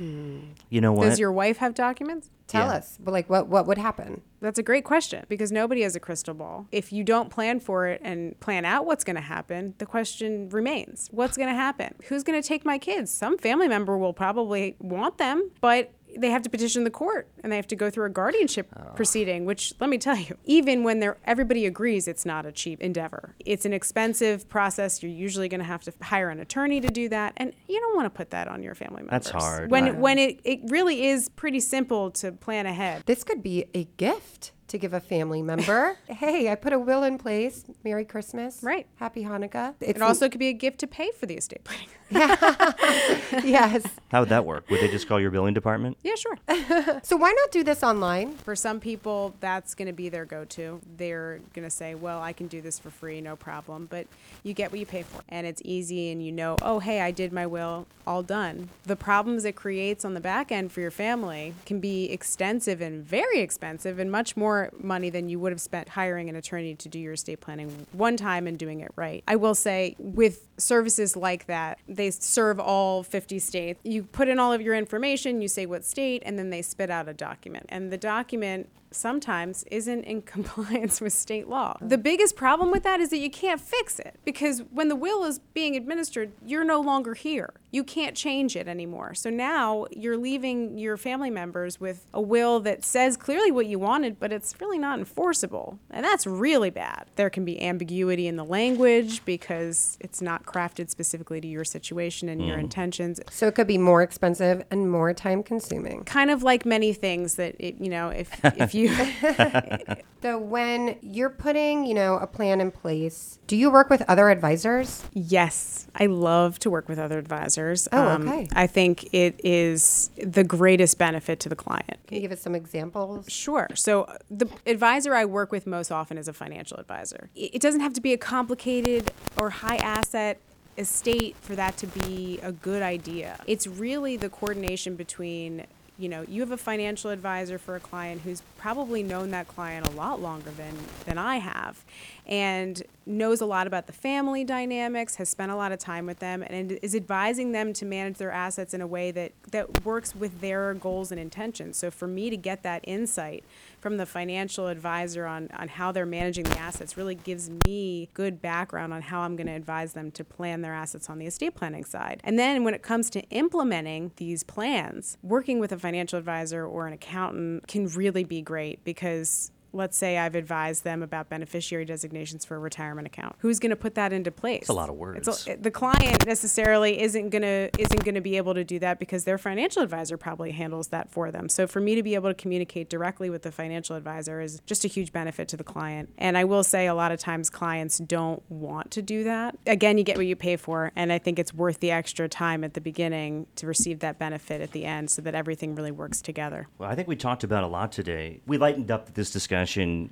You 0.00 0.80
know 0.80 0.92
what? 0.92 1.04
Does 1.04 1.18
your 1.18 1.32
wife 1.32 1.58
have 1.58 1.74
documents? 1.74 2.30
Tell 2.46 2.66
Yeah. 2.66 2.72
us, 2.78 2.98
but 3.00 3.12
like, 3.12 3.30
what 3.30 3.46
what 3.46 3.66
would 3.66 3.78
happen? 3.78 4.22
That's 4.40 4.58
a 4.58 4.62
great 4.62 4.84
question 4.84 5.24
because 5.28 5.52
nobody 5.52 5.82
has 5.82 5.94
a 5.94 6.00
crystal 6.00 6.34
ball. 6.34 6.66
If 6.72 6.92
you 6.92 7.04
don't 7.04 7.30
plan 7.30 7.60
for 7.60 7.86
it 7.86 8.00
and 8.02 8.38
plan 8.40 8.64
out 8.64 8.86
what's 8.86 9.04
going 9.04 9.16
to 9.16 9.22
happen, 9.22 9.74
the 9.78 9.86
question 9.86 10.48
remains 10.48 11.08
what's 11.12 11.36
going 11.36 11.48
to 11.48 11.54
happen? 11.54 11.94
Who's 12.08 12.22
going 12.24 12.40
to 12.40 12.46
take 12.46 12.64
my 12.64 12.78
kids? 12.78 13.12
Some 13.12 13.38
family 13.38 13.68
member 13.68 13.96
will 13.96 14.12
probably 14.14 14.74
want 14.80 15.18
them, 15.18 15.50
but 15.60 15.92
they 16.16 16.30
have 16.30 16.42
to 16.42 16.50
petition 16.50 16.84
the 16.84 16.90
court 16.90 17.28
and 17.42 17.50
they 17.52 17.56
have 17.56 17.66
to 17.68 17.76
go 17.76 17.90
through 17.90 18.06
a 18.06 18.10
guardianship 18.10 18.68
proceeding 18.96 19.44
which 19.44 19.72
let 19.80 19.90
me 19.90 19.98
tell 19.98 20.16
you 20.16 20.36
even 20.44 20.82
when 20.84 21.00
they're 21.00 21.16
everybody 21.24 21.66
agrees 21.66 22.08
it's 22.08 22.24
not 22.26 22.46
a 22.46 22.52
cheap 22.52 22.80
endeavor. 22.80 23.34
It's 23.44 23.64
an 23.64 23.72
expensive 23.72 24.48
process. 24.48 25.02
You're 25.02 25.12
usually 25.12 25.48
going 25.48 25.60
to 25.60 25.66
have 25.66 25.82
to 25.82 25.92
hire 26.02 26.30
an 26.30 26.40
attorney 26.40 26.80
to 26.80 26.88
do 26.88 27.08
that 27.10 27.34
and 27.36 27.52
you 27.68 27.80
don't 27.80 27.96
want 27.96 28.06
to 28.06 28.10
put 28.10 28.30
that 28.30 28.48
on 28.48 28.62
your 28.62 28.74
family 28.74 29.02
members. 29.02 29.10
That's 29.10 29.30
hard. 29.30 29.70
when 29.70 29.84
Right. 29.84 29.96
when 29.96 30.18
it, 30.18 30.40
it 30.44 30.60
really 30.68 31.06
is 31.06 31.28
pretty 31.30 31.60
simple 31.60 32.10
to 32.12 32.32
plan 32.32 32.66
ahead. 32.66 33.02
This 33.06 33.24
could 33.24 33.42
be 33.42 33.66
a 33.74 33.84
gift 33.96 34.52
to 34.70 34.78
give 34.78 34.92
a 34.94 35.00
family 35.00 35.42
member. 35.42 35.96
hey, 36.08 36.50
I 36.50 36.54
put 36.54 36.72
a 36.72 36.78
will 36.78 37.02
in 37.02 37.18
place. 37.18 37.64
Merry 37.84 38.04
Christmas. 38.04 38.60
Right. 38.62 38.86
Happy 38.96 39.24
Hanukkah. 39.24 39.74
It's 39.80 39.98
It 39.98 40.02
also 40.02 40.28
could 40.28 40.38
be 40.38 40.48
a 40.48 40.52
gift 40.52 40.78
to 40.80 40.86
pay 40.86 41.10
for 41.12 41.26
the 41.26 41.34
estate 41.34 41.64
planning. 41.64 41.88
yes. 43.44 43.84
How 44.10 44.20
would 44.20 44.30
that 44.30 44.44
work? 44.44 44.68
Would 44.70 44.80
they 44.80 44.88
just 44.88 45.06
call 45.06 45.20
your 45.20 45.30
billing 45.30 45.54
department? 45.54 45.96
yeah, 46.02 46.14
sure. 46.16 46.38
So 47.02 47.16
why 47.16 47.30
not 47.30 47.50
do 47.50 47.62
this 47.64 47.82
online? 47.82 48.34
For 48.36 48.54
some 48.54 48.80
people, 48.80 49.34
that's 49.40 49.74
going 49.74 49.86
to 49.86 49.92
be 49.92 50.08
their 50.08 50.24
go 50.24 50.44
to. 50.46 50.80
They're 50.96 51.40
going 51.54 51.64
to 51.64 51.70
say, 51.70 51.94
well, 51.94 52.20
I 52.20 52.32
can 52.32 52.46
do 52.46 52.60
this 52.60 52.78
for 52.78 52.90
free, 52.90 53.20
no 53.20 53.36
problem. 53.36 53.86
But 53.90 54.06
you 54.42 54.54
get 54.54 54.70
what 54.70 54.80
you 54.80 54.86
pay 54.86 55.02
for. 55.02 55.22
And 55.28 55.46
it's 55.46 55.62
easy, 55.64 56.10
and 56.10 56.24
you 56.24 56.32
know, 56.32 56.56
oh, 56.62 56.78
hey, 56.78 57.00
I 57.00 57.10
did 57.10 57.32
my 57.32 57.46
will, 57.46 57.86
all 58.06 58.22
done. 58.22 58.68
The 58.84 58.96
problems 58.96 59.44
it 59.44 59.56
creates 59.56 60.04
on 60.04 60.14
the 60.14 60.20
back 60.20 60.50
end 60.52 60.72
for 60.72 60.80
your 60.80 60.90
family 60.90 61.54
can 61.64 61.80
be 61.80 62.10
extensive 62.10 62.80
and 62.80 63.04
very 63.04 63.40
expensive 63.40 63.98
and 63.98 64.10
much 64.10 64.36
more 64.36 64.59
money 64.78 65.10
than 65.10 65.28
you 65.28 65.38
would 65.38 65.52
have 65.52 65.60
spent 65.60 65.88
hiring 65.88 66.28
an 66.28 66.36
attorney 66.36 66.74
to 66.74 66.88
do 66.88 66.98
your 66.98 67.14
estate 67.14 67.40
planning 67.40 67.86
one 67.92 68.16
time 68.16 68.46
and 68.46 68.58
doing 68.58 68.80
it 68.80 68.90
right. 68.96 69.22
I 69.26 69.36
will 69.36 69.54
say, 69.54 69.96
with 69.98 70.46
services 70.58 71.16
like 71.16 71.46
that, 71.46 71.78
they 71.88 72.10
serve 72.10 72.60
all 72.60 73.02
50 73.02 73.38
states. 73.38 73.80
You 73.84 74.02
put 74.02 74.28
in 74.28 74.38
all 74.38 74.52
of 74.52 74.60
your 74.60 74.74
information, 74.74 75.40
you 75.40 75.48
say 75.48 75.66
what 75.66 75.84
state, 75.84 76.22
and 76.26 76.38
then 76.38 76.50
they 76.50 76.62
spit 76.62 76.90
out 76.90 77.08
a 77.08 77.14
document. 77.14 77.66
And 77.68 77.92
the 77.92 77.98
document 77.98 78.68
sometimes 78.90 79.64
isn't 79.70 80.04
in 80.04 80.22
compliance 80.36 81.00
with 81.00 81.12
state 81.12 81.48
law. 81.48 81.76
The 81.80 81.98
biggest 81.98 82.36
problem 82.36 82.70
with 82.70 82.82
that 82.82 83.00
is 83.00 83.10
that 83.10 83.18
you 83.18 83.30
can't 83.30 83.60
fix 83.60 83.98
it 83.98 84.18
because 84.24 84.62
when 84.70 84.88
the 84.88 84.96
will 84.96 85.24
is 85.24 85.38
being 85.54 85.76
administered, 85.76 86.32
you're 86.44 86.64
no 86.64 86.80
longer 86.80 87.14
here. 87.14 87.54
You 87.70 87.84
can't 87.84 88.16
change 88.16 88.56
it 88.56 88.66
anymore. 88.66 89.14
So 89.14 89.30
now 89.30 89.86
you're 89.92 90.16
leaving 90.16 90.76
your 90.76 90.96
family 90.96 91.30
members 91.30 91.80
with 91.80 92.06
a 92.12 92.20
will 92.20 92.58
that 92.60 92.84
says 92.84 93.16
clearly 93.16 93.52
what 93.52 93.66
you 93.66 93.78
wanted, 93.78 94.18
but 94.18 94.32
it's 94.32 94.54
really 94.60 94.78
not 94.78 94.98
enforceable. 94.98 95.78
And 95.90 96.04
that's 96.04 96.26
really 96.26 96.70
bad. 96.70 97.06
There 97.14 97.30
can 97.30 97.44
be 97.44 97.62
ambiguity 97.62 98.26
in 98.26 98.36
the 98.36 98.44
language 98.44 99.24
because 99.24 99.96
it's 100.00 100.20
not 100.20 100.44
crafted 100.44 100.90
specifically 100.90 101.40
to 101.40 101.46
your 101.46 101.64
situation 101.64 102.28
and 102.28 102.44
your 102.44 102.56
mm. 102.56 102.60
intentions 102.60 103.20
So 103.30 103.46
it 103.46 103.54
could 103.54 103.66
be 103.66 103.78
more 103.78 104.02
expensive 104.02 104.64
and 104.70 104.90
more 104.90 105.12
time 105.12 105.42
consuming. 105.42 106.04
kind 106.04 106.30
of 106.30 106.42
like 106.42 106.64
many 106.64 106.92
things 106.92 107.34
that 107.34 107.54
it, 107.58 107.76
you 107.80 107.88
know 107.88 108.08
if 108.08 108.44
if 108.44 108.74
you 108.74 108.79
So 110.22 110.36
when 110.38 110.98
you're 111.00 111.30
putting, 111.30 111.86
you 111.86 111.94
know, 111.94 112.16
a 112.18 112.26
plan 112.26 112.60
in 112.60 112.70
place, 112.70 113.38
do 113.46 113.56
you 113.56 113.70
work 113.70 113.88
with 113.88 114.02
other 114.06 114.28
advisors? 114.28 115.02
yes 115.14 115.86
i 115.94 116.04
love 116.06 116.58
to 116.58 116.68
work 116.70 116.88
with 116.90 116.98
other 116.98 117.18
advisors 117.18 117.88
Oh, 117.90 118.06
Um, 118.08 118.28
okay. 118.28 118.46
i 118.52 118.66
think 118.66 119.12
it 119.14 119.40
is 119.42 120.10
the 120.22 120.44
greatest 120.44 120.98
benefit 120.98 121.40
to 121.40 121.48
the 121.48 121.56
client 121.56 121.96
Can 122.06 122.16
you 122.16 122.20
give 122.20 122.32
us 122.32 122.40
some 122.42 122.54
examples? 122.54 123.30
Sure. 123.30 123.66
So 123.74 124.06
the 124.30 124.46
advisor 124.66 125.14
I 125.14 125.24
work 125.24 125.50
with 125.52 125.66
most 125.66 125.90
often 125.90 126.18
is 126.18 126.28
a 126.28 126.32
financial 126.34 126.76
advisor. 126.78 127.30
It 127.34 127.62
doesn't 127.62 127.80
have 127.80 127.94
to 127.94 128.00
be 128.02 128.12
a 128.12 128.18
complicated 128.18 129.10
or 129.38 129.48
high 129.50 129.76
asset 129.76 130.38
estate 130.76 131.34
for 131.40 131.54
that 131.56 131.76
to 131.78 131.86
be 131.86 132.38
a 132.42 132.52
good 132.52 132.82
idea. 132.82 133.38
It's 133.46 133.66
really 133.66 134.16
the 134.18 134.28
coordination 134.28 134.96
between 134.96 135.66
you 135.98 136.08
know, 136.08 136.22
you 136.26 136.40
have 136.40 136.50
a 136.50 136.56
financial 136.56 137.10
advisor 137.10 137.58
for 137.58 137.76
a 137.76 137.80
client 137.80 138.22
who's 138.22 138.40
probably 138.60 139.02
known 139.02 139.30
that 139.30 139.48
client 139.48 139.88
a 139.88 139.90
lot 139.92 140.20
longer 140.20 140.50
than 140.50 140.74
than 141.06 141.18
I 141.18 141.36
have 141.36 141.84
and 142.26 142.82
knows 143.06 143.40
a 143.40 143.46
lot 143.46 143.66
about 143.66 143.86
the 143.88 143.92
family 143.92 144.44
dynamics, 144.44 145.16
has 145.16 145.28
spent 145.28 145.50
a 145.50 145.56
lot 145.56 145.72
of 145.72 145.80
time 145.80 146.06
with 146.06 146.20
them 146.20 146.44
and 146.46 146.72
is 146.80 146.94
advising 146.94 147.50
them 147.50 147.72
to 147.72 147.84
manage 147.84 148.18
their 148.18 148.30
assets 148.30 148.72
in 148.72 148.80
a 148.80 148.86
way 148.86 149.10
that 149.10 149.32
that 149.50 149.84
works 149.84 150.14
with 150.14 150.40
their 150.40 150.74
goals 150.74 151.10
and 151.10 151.20
intentions. 151.20 151.76
So 151.76 151.90
for 151.90 152.06
me 152.06 152.30
to 152.30 152.36
get 152.36 152.62
that 152.62 152.82
insight 152.84 153.42
from 153.80 153.96
the 153.96 154.06
financial 154.06 154.68
advisor 154.68 155.26
on, 155.26 155.48
on 155.56 155.68
how 155.68 155.90
they're 155.90 156.06
managing 156.06 156.44
the 156.44 156.58
assets 156.58 156.96
really 156.96 157.14
gives 157.14 157.50
me 157.66 158.08
good 158.14 158.40
background 158.40 158.92
on 158.92 159.02
how 159.02 159.22
I'm 159.22 159.34
going 159.34 159.46
to 159.46 159.54
advise 159.54 159.94
them 159.94 160.10
to 160.12 160.22
plan 160.22 160.60
their 160.60 160.74
assets 160.74 161.08
on 161.10 161.18
the 161.18 161.26
estate 161.26 161.56
planning 161.56 161.84
side. 161.84 162.20
And 162.22 162.38
then 162.38 162.62
when 162.62 162.74
it 162.74 162.82
comes 162.82 163.10
to 163.10 163.22
implementing 163.30 164.12
these 164.16 164.44
plans, 164.44 165.18
working 165.22 165.58
with 165.58 165.72
a 165.72 165.78
financial 165.78 166.18
advisor 166.18 166.64
or 166.64 166.86
an 166.86 166.92
accountant 166.92 167.66
can 167.66 167.88
really 167.88 168.22
be 168.22 168.42
great 168.50 168.82
because 168.82 169.52
let's 169.72 169.96
say 169.96 170.18
I've 170.18 170.34
advised 170.34 170.84
them 170.84 171.02
about 171.02 171.28
beneficiary 171.28 171.84
designations 171.84 172.44
for 172.44 172.56
a 172.56 172.58
retirement 172.58 173.06
account. 173.06 173.36
Who's 173.38 173.58
going 173.58 173.70
to 173.70 173.76
put 173.76 173.94
that 173.94 174.12
into 174.12 174.30
place? 174.30 174.62
It's 174.62 174.68
a 174.68 174.74
lot 174.74 174.88
of 174.88 174.96
words. 174.96 175.44
the 175.44 175.70
client 175.70 176.26
necessarily 176.26 177.00
isn't 177.00 177.30
going 177.30 177.42
to 177.42 177.70
isn't 177.78 178.04
going 178.04 178.14
to 178.14 178.20
be 178.20 178.36
able 178.36 178.54
to 178.54 178.64
do 178.64 178.78
that 178.80 178.98
because 178.98 179.24
their 179.24 179.38
financial 179.38 179.82
advisor 179.82 180.16
probably 180.16 180.52
handles 180.52 180.88
that 180.88 181.10
for 181.10 181.30
them. 181.30 181.48
So 181.48 181.66
for 181.66 181.80
me 181.80 181.94
to 181.94 182.02
be 182.02 182.14
able 182.14 182.30
to 182.30 182.34
communicate 182.34 182.90
directly 182.90 183.30
with 183.30 183.42
the 183.42 183.52
financial 183.52 183.96
advisor 183.96 184.40
is 184.40 184.60
just 184.66 184.84
a 184.84 184.88
huge 184.88 185.12
benefit 185.12 185.48
to 185.48 185.56
the 185.56 185.64
client. 185.64 186.10
And 186.18 186.36
I 186.36 186.44
will 186.44 186.64
say 186.64 186.86
a 186.86 186.94
lot 186.94 187.12
of 187.12 187.20
times 187.20 187.50
clients 187.50 187.98
don't 187.98 188.42
want 188.50 188.90
to 188.92 189.02
do 189.02 189.24
that. 189.24 189.56
Again, 189.66 189.98
you 189.98 190.04
get 190.04 190.16
what 190.16 190.26
you 190.26 190.36
pay 190.36 190.56
for, 190.56 190.92
and 190.96 191.12
I 191.12 191.18
think 191.18 191.38
it's 191.38 191.54
worth 191.54 191.80
the 191.80 191.90
extra 191.90 192.28
time 192.28 192.64
at 192.64 192.74
the 192.74 192.80
beginning 192.80 193.46
to 193.56 193.66
receive 193.66 194.00
that 194.00 194.18
benefit 194.18 194.60
at 194.60 194.72
the 194.72 194.84
end 194.84 195.10
so 195.10 195.22
that 195.22 195.34
everything 195.34 195.74
really 195.74 195.90
works 195.90 196.20
together. 196.20 196.68
Well, 196.78 196.90
I 196.90 196.94
think 196.94 197.08
we 197.08 197.16
talked 197.16 197.44
about 197.44 197.64
a 197.64 197.66
lot 197.66 197.92
today. 197.92 198.40
We 198.46 198.58
lightened 198.58 198.90
up 198.90 199.14
this 199.14 199.30
discussion 199.30 199.59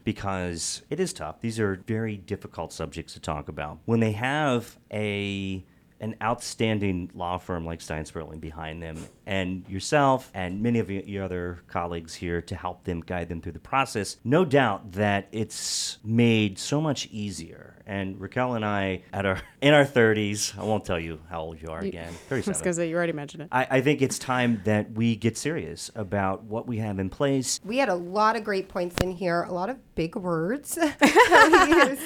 because 0.04 0.82
it 0.90 1.00
is 1.00 1.12
tough. 1.12 1.40
These 1.40 1.60
are 1.60 1.82
very 1.86 2.16
difficult 2.16 2.72
subjects 2.72 3.14
to 3.14 3.20
talk 3.20 3.48
about. 3.48 3.78
When 3.84 4.00
they 4.00 4.12
have 4.12 4.78
a 4.92 5.64
an 6.00 6.14
outstanding 6.22 7.10
law 7.14 7.38
firm 7.38 7.64
like 7.66 7.80
Stein 7.80 8.04
Sperling 8.04 8.38
behind 8.38 8.82
them, 8.82 8.96
and 9.26 9.68
yourself 9.68 10.30
and 10.32 10.62
many 10.62 10.78
of 10.78 10.90
your 10.90 11.24
other 11.24 11.60
colleagues 11.66 12.14
here 12.14 12.40
to 12.42 12.54
help 12.54 12.84
them 12.84 13.00
guide 13.00 13.28
them 13.28 13.40
through 13.40 13.52
the 13.52 13.58
process, 13.58 14.16
no 14.24 14.44
doubt 14.44 14.92
that 14.92 15.28
it's 15.32 15.98
made 16.04 16.58
so 16.58 16.80
much 16.80 17.08
easier. 17.10 17.77
And 17.88 18.20
Raquel 18.20 18.54
and 18.54 18.64
I, 18.66 19.02
at 19.14 19.24
our 19.24 19.40
in 19.62 19.72
our 19.72 19.84
30s, 19.84 20.56
I 20.58 20.62
won't 20.62 20.84
tell 20.84 21.00
you 21.00 21.20
how 21.30 21.40
old 21.40 21.60
you 21.60 21.68
are 21.68 21.80
again, 21.80 22.08
I 22.30 22.34
was 22.34 22.44
37. 22.44 22.62
going 22.62 22.72
to 22.72 22.74
say, 22.74 22.88
you 22.90 22.96
already 22.96 23.14
mentioned 23.14 23.44
it. 23.44 23.48
I, 23.50 23.66
I 23.70 23.80
think 23.80 24.02
it's 24.02 24.18
time 24.18 24.60
that 24.64 24.92
we 24.92 25.16
get 25.16 25.38
serious 25.38 25.90
about 25.94 26.44
what 26.44 26.66
we 26.66 26.76
have 26.78 26.98
in 26.98 27.08
place. 27.08 27.60
We 27.64 27.78
had 27.78 27.88
a 27.88 27.94
lot 27.94 28.36
of 28.36 28.44
great 28.44 28.68
points 28.68 28.96
in 29.02 29.12
here, 29.12 29.42
a 29.42 29.52
lot 29.52 29.70
of 29.70 29.78
big 29.94 30.14
words. 30.16 30.78
we 31.00 31.08
used. 31.08 32.02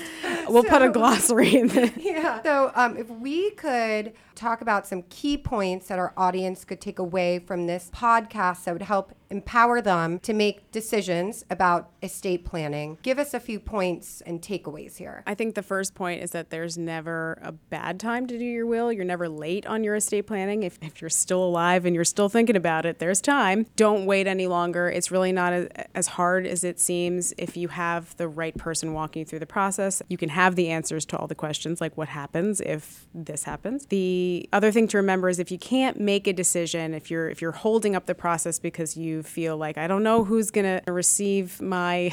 We'll 0.49 0.65
put 0.65 0.83
a 0.83 0.89
glossary 0.89 1.57
in 1.57 1.67
there. 1.69 1.93
Yeah. 1.97 2.43
So, 2.43 2.71
um, 2.75 2.97
if 2.97 3.09
we 3.09 3.51
could 3.51 4.12
talk 4.35 4.61
about 4.61 4.87
some 4.87 5.03
key 5.05 5.37
points 5.37 5.89
that 5.89 5.99
our 5.99 6.12
audience 6.17 6.65
could 6.65 6.81
take 6.81 6.99
away 6.99 7.39
from 7.39 7.67
this 7.67 7.91
podcast 7.95 8.65
that 8.65 8.73
would 8.75 8.83
help 8.83 9.15
empower 9.31 9.81
them 9.81 10.19
to 10.19 10.35
make 10.35 10.71
decisions 10.73 11.43
about 11.49 11.91
estate 12.03 12.45
planning. 12.45 12.99
Give 13.03 13.19
us 13.19 13.33
a 13.33 13.41
few 13.41 13.59
points 13.59 14.21
and 14.27 14.43
takeaways 14.43 14.99
here. 14.99 15.23
I 15.27 15.35
think 15.35 15.55
the 15.55 15.62
first 15.62 15.95
point 15.95 16.23
is 16.23 16.33
that 16.33 16.51
there's 16.51 16.77
never 16.77 17.39
a 17.41 17.53
bad 17.53 17.99
time 17.99 18.27
to 18.27 18.39
do 18.39 18.45
your 18.45 18.67
will. 18.67 18.93
You're 18.93 19.07
never 19.07 19.31
late 19.31 19.67
on 19.67 19.85
your 19.85 19.95
estate 19.95 20.27
planning. 20.27 20.65
If, 20.65 20.79
if 20.83 21.01
you're 21.01 21.09
still 21.09 21.43
alive 21.43 21.87
and 21.87 21.95
you're 21.95 22.05
still 22.05 22.29
thinking 22.29 22.57
about 22.57 22.85
it, 22.85 22.99
there's 22.99 23.23
time. 23.23 23.67
Don't 23.77 24.05
wait 24.05 24.27
any 24.27 24.47
longer. 24.47 24.91
It's 24.91 25.11
really 25.11 25.33
not 25.33 25.55
a, 25.55 25.97
as 25.97 26.09
hard 26.09 26.47
as 26.47 26.62
it 26.62 26.79
seems 26.79 27.33
if 27.39 27.57
you 27.57 27.69
have 27.69 28.15
the 28.19 28.29
right 28.29 28.57
person 28.57 28.93
walking 28.93 29.21
you 29.21 29.27
through 29.27 29.39
the 29.39 29.47
process. 29.47 30.03
You 30.09 30.19
can 30.19 30.29
have 30.29 30.57
the 30.57 30.69
answers 30.69 31.07
to 31.07 31.17
all 31.17 31.27
the 31.27 31.35
questions, 31.35 31.81
like 31.81 31.97
what 31.97 32.09
happens 32.09 32.61
if 32.61 33.07
this 33.15 33.45
happens. 33.45 33.87
The 33.87 34.22
other 34.52 34.71
thing 34.73 34.88
to 34.88 34.97
remember 34.97 35.29
is 35.29 35.38
if 35.38 35.50
you 35.50 35.59
can't 35.59 35.99
make 35.99 36.26
a 36.26 36.33
decision, 36.33 36.95
if 36.95 37.11
you're 37.11 37.29
if 37.29 37.41
you're 37.41 37.52
holding 37.52 37.95
up 37.97 38.07
the 38.07 38.14
process 38.14 38.59
because 38.59 38.97
you 38.97 39.23
feel 39.23 39.57
like 39.57 39.79
I 39.79 39.87
don't 39.87 40.02
know 40.02 40.25
who's 40.25 40.50
going 40.50 40.81
to 40.81 40.93
receive 40.93 41.61
my 41.61 42.12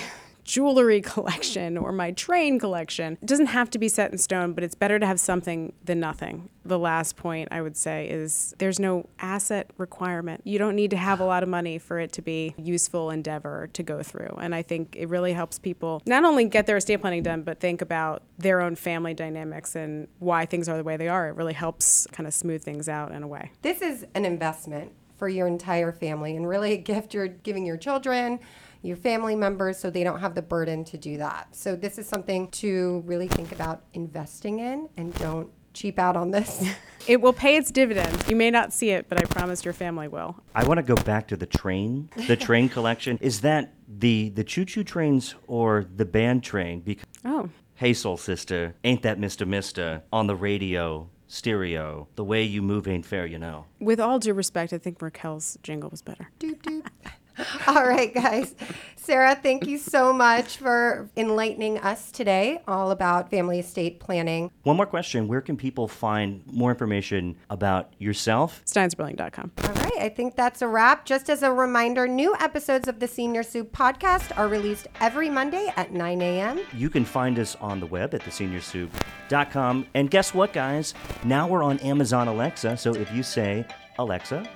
jewelry 0.50 1.00
collection 1.14 1.78
or 1.78 1.92
my 1.92 2.12
train 2.12 2.60
collection. 2.60 3.18
It 3.22 3.28
doesn't 3.28 3.48
have 3.48 3.70
to 3.70 3.78
be 3.78 3.88
set 3.88 4.12
in 4.12 4.18
stone, 4.18 4.54
but 4.54 4.64
it's 4.64 4.74
better 4.74 4.98
to 4.98 5.06
have 5.06 5.20
something 5.20 5.74
than 5.86 6.00
nothing. 6.00 6.50
The 6.66 6.80
last 6.80 7.16
point 7.16 7.50
I 7.52 7.62
would 7.62 7.78
say 7.78 8.10
is 8.10 8.56
there's 8.58 8.80
no 8.80 9.08
asset 9.20 9.70
requirement. 9.78 10.42
You 10.46 10.58
don't 10.58 10.76
need 10.76 10.90
to 10.90 10.98
have 10.98 11.20
a 11.20 11.24
lot 11.24 11.44
of 11.44 11.50
money 11.50 11.78
for 11.78 12.00
it 12.00 12.12
to 12.14 12.24
be 12.24 12.56
useful 12.58 13.12
endeavor 13.12 13.70
to 13.74 13.84
go 13.84 14.02
through. 14.02 14.38
And 14.42 14.56
I 14.56 14.64
think 14.64 14.96
it 14.98 15.08
really 15.08 15.34
helps 15.34 15.60
people 15.60 16.02
not 16.08 16.26
only 16.26 16.46
get 16.46 16.66
their 16.66 16.78
estate 16.78 16.98
planning 16.98 17.22
done, 17.22 17.44
but 17.44 17.60
think 17.60 17.84
about 17.84 18.24
their 18.40 18.60
own 18.60 18.76
family 18.76 19.14
dynamics 19.14 19.76
and 19.76 20.08
why 20.18 20.48
things 20.48 20.68
are 20.68 20.78
the 20.78 20.84
way 20.84 20.98
they 20.98 21.08
are. 21.08 21.28
It 21.30 21.36
really 21.36 21.54
helps 21.54 22.08
kind 22.12 22.26
of 22.26 22.34
smooth 22.34 22.64
things 22.64 22.90
out 22.90 23.12
in 23.12 23.22
a 23.22 23.28
way. 23.28 23.52
This 23.62 23.84
is 23.84 24.06
an 24.16 24.26
investment 24.26 24.94
for 25.18 25.30
your 25.30 25.46
entire 25.46 25.92
family 25.92 26.36
and 26.36 26.48
really 26.48 26.74
a 26.74 26.78
gift 26.78 27.14
you're 27.14 27.28
giving 27.28 27.66
your 27.66 27.78
children 27.78 28.40
your 28.82 28.98
family 28.98 29.36
members 29.36 29.78
so 29.78 29.90
they 29.90 30.04
don't 30.04 30.20
have 30.20 30.36
the 30.36 30.42
burden 30.42 30.84
to 30.86 30.98
do 30.98 31.18
that. 31.18 31.56
So 31.56 31.76
this 31.76 31.98
is 31.98 32.08
something 32.08 32.50
to 32.52 33.04
really 33.06 33.28
think 33.28 33.52
about 33.52 33.84
investing 33.94 34.60
in 34.60 34.90
and 34.98 35.14
don't 35.16 35.50
cheap 35.74 36.00
out 36.00 36.16
on 36.16 36.32
this. 36.32 36.68
it 37.08 37.22
will 37.22 37.34
pay 37.34 37.56
its 37.56 37.72
dividends. 37.72 38.28
You 38.30 38.36
may 38.36 38.52
not 38.52 38.74
see 38.74 38.92
it, 38.92 39.08
but 39.10 39.18
I 39.18 39.26
promise 39.26 39.64
your 39.64 39.74
family 39.74 40.08
will. 40.08 40.36
I 40.56 40.66
want 40.66 40.78
to 40.78 40.84
go 40.84 40.96
back 41.04 41.28
to 41.30 41.38
the 41.38 41.46
train, 41.46 42.10
the 42.28 42.36
train 42.48 42.70
collection. 42.70 43.18
Is 43.22 43.42
that 43.42 43.74
the 43.88 44.30
the 44.30 44.44
choo 44.44 44.66
choo 44.66 44.84
trains 44.84 45.36
or 45.48 45.86
the 45.96 46.06
band 46.06 46.44
train? 46.44 46.82
Because 46.82 47.06
oh, 47.26 47.50
hey, 47.76 47.94
soul 47.94 48.18
sister, 48.18 48.76
ain't 48.84 49.02
that 49.04 49.20
Mister 49.20 49.46
Mister 49.46 50.04
on 50.12 50.28
the 50.28 50.36
radio? 50.36 51.10
Stereo, 51.32 52.08
the 52.16 52.24
way 52.24 52.42
you 52.42 52.60
move 52.64 52.88
ain't 52.88 53.06
fair, 53.06 53.28
you 53.28 53.38
know. 53.38 53.66
With 53.80 54.00
all 54.00 54.18
due 54.18 54.34
respect, 54.34 54.74
I 54.74 54.80
think 54.80 55.00
Raquel's 55.00 55.60
jingle 55.62 55.92
was 55.92 56.02
better. 56.02 56.32
Doop, 56.40 56.60
doop. 56.64 56.88
All 57.68 57.88
right, 57.88 58.14
guys. 58.14 58.56
Sarah, 58.96 59.34
thank 59.34 59.66
you 59.66 59.78
so 59.78 60.14
much 60.14 60.58
for 60.58 61.10
enlightening 61.18 61.80
us 61.80 62.12
today 62.12 62.62
all 62.68 62.92
about 62.92 63.32
family 63.32 63.58
estate 63.60 64.00
planning. 64.00 64.52
One 64.64 64.76
more 64.76 64.86
question 64.86 65.28
Where 65.28 65.42
can 65.42 65.58
people 65.58 65.88
find 65.88 66.44
more 66.46 66.70
information 66.70 67.36
about 67.50 67.94
yourself? 67.98 68.62
Steinsperling.com. 68.66 69.52
All 69.64 69.74
right, 69.74 69.98
I 70.00 70.10
think 70.10 70.36
that's 70.36 70.62
a 70.62 70.68
wrap. 70.68 71.06
Just 71.06 71.30
as 71.30 71.42
a 71.42 71.52
reminder, 71.52 72.08
new 72.08 72.36
episodes 72.40 72.88
of 72.88 73.00
the 73.00 73.08
Senior 73.08 73.42
Soup 73.42 73.72
podcast 73.72 74.38
are 74.38 74.48
released 74.48 74.88
every 75.00 75.30
Monday 75.30 75.74
at 75.76 75.92
9 75.92 76.22
a.m. 76.22 76.60
You 76.74 76.90
can 76.90 77.06
find 77.06 77.40
us 77.40 77.56
on 77.56 77.80
the 77.80 77.88
web 77.88 78.14
at 78.14 78.22
theseniorsoup.com. 78.22 79.88
And 79.96 80.12
guess 80.12 80.34
what, 80.34 80.54
guys? 80.54 80.94
Now 81.24 81.48
we're 81.48 81.64
on 81.64 81.80
Amazon 81.80 82.28
Alexa. 82.28 82.78
So 82.78 82.94
if 82.94 83.12
you 83.12 83.24
say, 83.24 83.66
Alexa, 83.98 84.48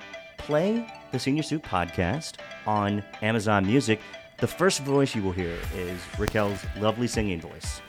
play 0.44 0.86
the 1.14 1.20
Senior 1.20 1.44
Soup 1.44 1.64
podcast 1.66 2.34
on 2.68 3.02
Amazon 3.22 3.66
Music, 3.66 4.02
the 4.40 4.48
first 4.48 4.82
voice 4.82 5.16
you 5.16 5.24
will 5.24 5.32
hear 5.32 5.58
is 5.76 6.02
Raquel's 6.18 6.60
lovely 6.80 7.08
singing 7.08 7.40
voice. 7.40 7.82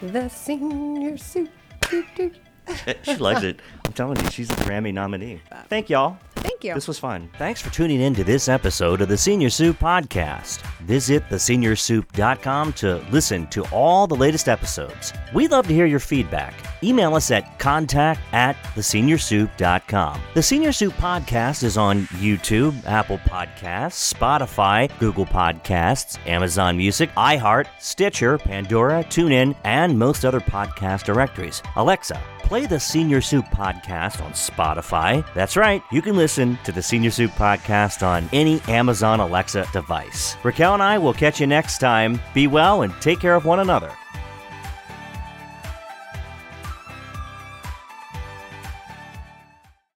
The 0.00 0.28
Senior 0.28 1.18
Soup. 1.18 1.50
Eh, 1.92 2.94
she 3.02 3.16
likes 3.16 3.42
it. 3.42 3.60
I'm 3.84 3.92
telling 3.92 4.18
you, 4.24 4.30
she's 4.30 4.48
a 4.50 4.54
Grammy 4.54 4.94
nominee. 4.94 5.42
Thank 5.68 5.90
y'all. 5.90 6.18
Thank 6.42 6.64
you. 6.64 6.74
This 6.74 6.88
was 6.88 6.98
fun. 6.98 7.30
Thanks 7.38 7.60
for 7.60 7.70
tuning 7.70 8.00
in 8.00 8.14
to 8.14 8.24
this 8.24 8.48
episode 8.48 9.00
of 9.00 9.08
the 9.08 9.16
Senior 9.16 9.50
Soup 9.50 9.78
Podcast. 9.78 10.60
Visit 10.80 11.22
theseniorsoup.com 11.28 12.72
to 12.74 12.96
listen 13.10 13.46
to 13.48 13.64
all 13.66 14.06
the 14.06 14.14
latest 14.14 14.48
episodes. 14.48 15.12
We'd 15.34 15.50
love 15.50 15.66
to 15.68 15.74
hear 15.74 15.86
your 15.86 16.00
feedback. 16.00 16.54
Email 16.82 17.14
us 17.14 17.30
at 17.30 17.58
contact 17.58 18.20
at 18.32 18.56
theseniorsoup.com. 18.74 20.20
The 20.34 20.42
Senior 20.42 20.72
Soup 20.72 20.92
Podcast 20.94 21.62
is 21.62 21.76
on 21.76 22.02
YouTube, 22.06 22.84
Apple 22.86 23.18
Podcasts, 23.18 24.12
Spotify, 24.12 24.90
Google 24.98 25.26
Podcasts, 25.26 26.18
Amazon 26.26 26.76
Music, 26.76 27.10
iHeart, 27.16 27.66
Stitcher, 27.78 28.38
Pandora, 28.38 29.04
TuneIn, 29.04 29.54
and 29.64 29.98
most 29.98 30.24
other 30.24 30.40
podcast 30.40 31.04
directories. 31.04 31.62
Alexa, 31.76 32.20
play 32.50 32.66
the 32.66 32.80
Senior 32.80 33.20
Soup 33.20 33.44
Podcast 33.44 34.20
on 34.24 34.32
Spotify. 34.32 35.24
That's 35.34 35.56
right, 35.56 35.84
you 35.92 36.02
can 36.02 36.16
listen 36.16 36.58
to 36.64 36.72
the 36.72 36.82
Senior 36.82 37.12
Soup 37.12 37.30
Podcast 37.30 38.04
on 38.04 38.28
any 38.32 38.60
Amazon 38.62 39.20
Alexa 39.20 39.68
device. 39.72 40.34
Raquel 40.42 40.74
and 40.74 40.82
I 40.82 40.98
will 40.98 41.14
catch 41.14 41.38
you 41.40 41.46
next 41.46 41.78
time. 41.78 42.20
Be 42.34 42.48
well 42.48 42.82
and 42.82 42.92
take 43.00 43.20
care 43.20 43.36
of 43.36 43.44
one 43.44 43.60
another. 43.60 43.92